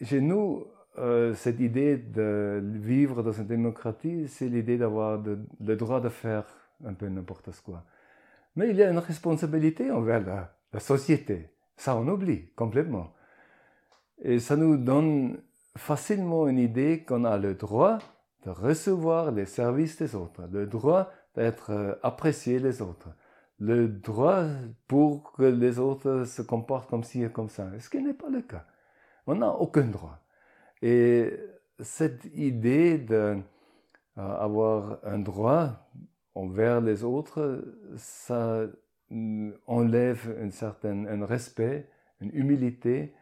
chez 0.00 0.22
nous, 0.22 0.66
euh, 0.98 1.34
cette 1.34 1.60
idée 1.60 1.98
de 1.98 2.62
vivre 2.64 3.22
dans 3.22 3.32
une 3.32 3.46
démocratie, 3.46 4.28
c'est 4.28 4.48
l'idée 4.48 4.78
d'avoir 4.78 5.22
le 5.22 5.76
droit 5.76 6.00
de 6.00 6.08
faire 6.08 6.44
un 6.84 6.94
peu 6.94 7.06
n'importe 7.06 7.50
quoi. 7.64 7.84
Mais 8.56 8.70
il 8.70 8.76
y 8.76 8.82
a 8.82 8.90
une 8.90 8.98
responsabilité 8.98 9.90
envers 9.90 10.24
la, 10.24 10.80
société. 10.80 11.50
Ça, 11.76 11.96
on 11.96 12.08
oublie 12.08 12.50
complètement. 12.54 13.12
Et 14.22 14.38
ça 14.38 14.56
nous 14.56 14.76
donne 14.76 15.42
facilement 15.76 16.46
une 16.46 16.58
idée 16.58 17.04
qu'on 17.04 17.24
a 17.24 17.38
le 17.38 17.54
droit 17.54 17.98
de 18.44 18.50
recevoir 18.50 19.32
les 19.32 19.46
services 19.46 19.98
des 19.98 20.14
autres, 20.14 20.42
le 20.50 20.66
droit 20.66 21.10
d'être 21.34 21.70
euh, 21.70 21.94
apprécié 22.02 22.60
des 22.60 22.82
autres, 22.82 23.08
le 23.58 23.88
droit 23.88 24.44
pour 24.86 25.32
que 25.32 25.44
les 25.44 25.78
autres 25.78 26.24
se 26.24 26.42
comportent 26.42 26.88
comme 26.88 27.04
ci 27.04 27.22
et 27.22 27.30
comme 27.30 27.48
ça. 27.48 27.68
Ce 27.78 27.88
qui 27.88 28.02
n'est 28.02 28.14
pas 28.14 28.28
le 28.28 28.42
cas. 28.42 28.64
On 29.26 29.36
n'a 29.36 29.50
aucun 29.50 29.86
droit. 29.86 30.18
Et 30.82 31.32
cette 31.78 32.24
idée 32.34 32.98
d'avoir 32.98 34.92
euh, 34.92 34.96
un 35.04 35.18
droit 35.18 35.88
envers 36.34 36.80
les 36.80 37.04
autres, 37.04 37.64
ça 37.96 38.66
enlève 39.66 40.36
un 40.42 40.50
certain 40.50 41.06
un 41.06 41.24
respect, 41.24 41.88
une 42.20 42.30
humilité. 42.34 43.14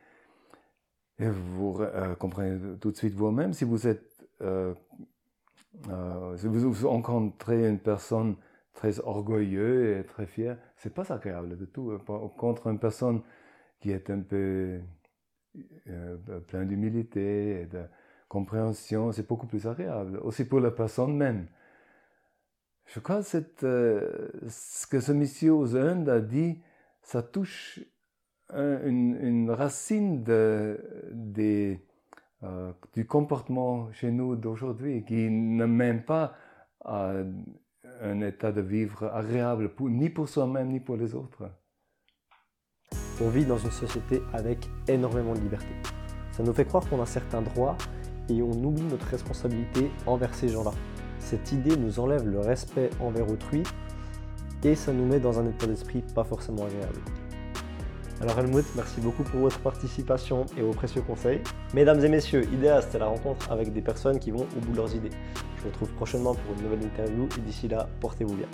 Et 1.21 1.29
vous 1.29 1.77
euh, 1.81 2.15
comprenez 2.17 2.59
tout 2.81 2.91
de 2.91 2.97
suite 2.97 3.15
vous-même, 3.15 3.53
si 3.53 3.65
vous 3.65 3.87
êtes, 3.87 4.27
euh, 4.41 4.75
si 6.37 6.47
vous 6.47 6.89
rencontrez 6.89 7.69
une 7.69 7.79
personne 7.79 8.37
très 8.73 8.99
orgueilleuse 9.01 9.99
et 9.99 10.05
très 10.05 10.27
fière, 10.27 10.57
c'est 10.77 10.95
pas 10.95 11.13
agréable 11.13 11.57
du 11.57 11.67
tout. 11.67 11.99
Contre 12.37 12.69
une 12.69 12.79
personne 12.79 13.21
qui 13.81 13.91
est 13.91 14.09
un 14.11 14.21
peu 14.21 14.81
euh, 15.89 16.17
plein 16.47 16.65
d'humilité 16.65 17.63
et 17.63 17.67
de 17.67 17.83
compréhension, 18.29 19.11
c'est 19.13 19.27
beaucoup 19.27 19.47
plus 19.47 19.67
agréable, 19.67 20.19
aussi 20.19 20.45
pour 20.45 20.61
la 20.61 20.71
personne 20.71 21.17
même. 21.17 21.47
Je 22.87 23.01
crois 23.01 23.23
que 23.23 23.65
euh, 23.65 24.31
ce 24.49 24.87
que 24.87 25.01
ce 25.01 25.13
monsieur 25.13 25.55
Indes 25.77 26.09
a 26.09 26.21
dit, 26.21 26.61
ça 27.03 27.23
touche 27.23 27.81
une, 28.55 29.51
racine 29.51 30.25
euh, 30.29 30.77
du 32.95 33.07
comportement 33.07 33.93
chez 33.93 34.11
nous 34.11 34.37
d'aujourd'hui, 34.37 35.05
qui 35.05 35.31
ne 35.31 35.67
mène 35.67 36.03
pas 36.03 36.35
à 36.85 37.13
un 38.03 38.21
état 38.21 38.53
de 38.53 38.61
vivre 38.61 39.11
agréable, 39.15 39.71
ni 39.81 40.09
pour 40.09 40.29
soi-même, 40.29 40.69
ni 40.69 40.81
pour 40.81 40.97
les 40.97 41.15
autres. 41.15 41.51
On 43.23 43.29
vit 43.29 43.45
dans 43.45 43.59
une 43.59 43.71
société 43.71 44.23
avec 44.33 44.67
énormément 44.89 45.35
de 45.35 45.41
liberté. 45.41 45.69
Ça 46.33 46.43
nous 46.43 46.55
fait 46.55 46.65
croire 46.65 46.89
qu'on 46.89 47.03
a 47.03 47.07
certains 47.07 47.43
droits 47.43 47.77
et 48.31 48.41
on 48.41 48.53
oublie 48.53 48.83
notre 48.83 49.07
responsabilité 49.07 49.91
envers 50.07 50.35
ces 50.35 50.49
gens-là. 50.49 50.73
Cette 51.19 51.53
idée 51.53 51.77
nous 51.77 52.01
enlève 52.01 52.27
le 52.27 52.41
respect 52.41 52.89
envers 53.01 53.31
autrui 53.31 53.63
et 54.65 54.75
ça 54.75 54.93
nous 54.93 55.05
met 55.05 55.21
dans 55.21 55.39
un 55.39 55.47
état 55.47 55.67
d'esprit 55.67 56.03
pas 56.15 56.25
forcément 56.25 56.65
agréable. 56.65 57.01
Alors 58.21 58.39
Helmut, 58.39 58.67
merci 58.77 59.01
beaucoup 59.01 59.23
pour 59.23 59.41
votre 59.41 59.59
participation 59.61 60.45
et 60.59 60.61
vos 60.61 60.73
précieux 60.73 61.01
conseils. 61.01 61.41
Mesdames 61.73 62.05
et 62.05 62.09
messieurs, 62.11 62.47
IDEA, 62.53 62.83
c'était 62.83 62.99
la 62.99 63.07
rencontre 63.07 63.51
avec 63.51 63.73
des 63.73 63.81
personnes 63.81 64.19
qui 64.19 64.31
vont 64.31 64.47
au 64.57 64.61
bout 64.61 64.73
de 64.73 64.77
leurs 64.77 64.95
idées. 64.95 65.11
Je 65.57 65.63
vous 65.63 65.69
retrouve 65.69 65.89
prochainement 65.93 66.35
pour 66.35 66.55
une 66.55 66.65
nouvelle 66.65 66.83
interview 66.83 67.27
et 67.39 67.41
d'ici 67.41 67.67
là, 67.67 67.89
portez-vous 68.01 68.35
bien. 68.35 68.49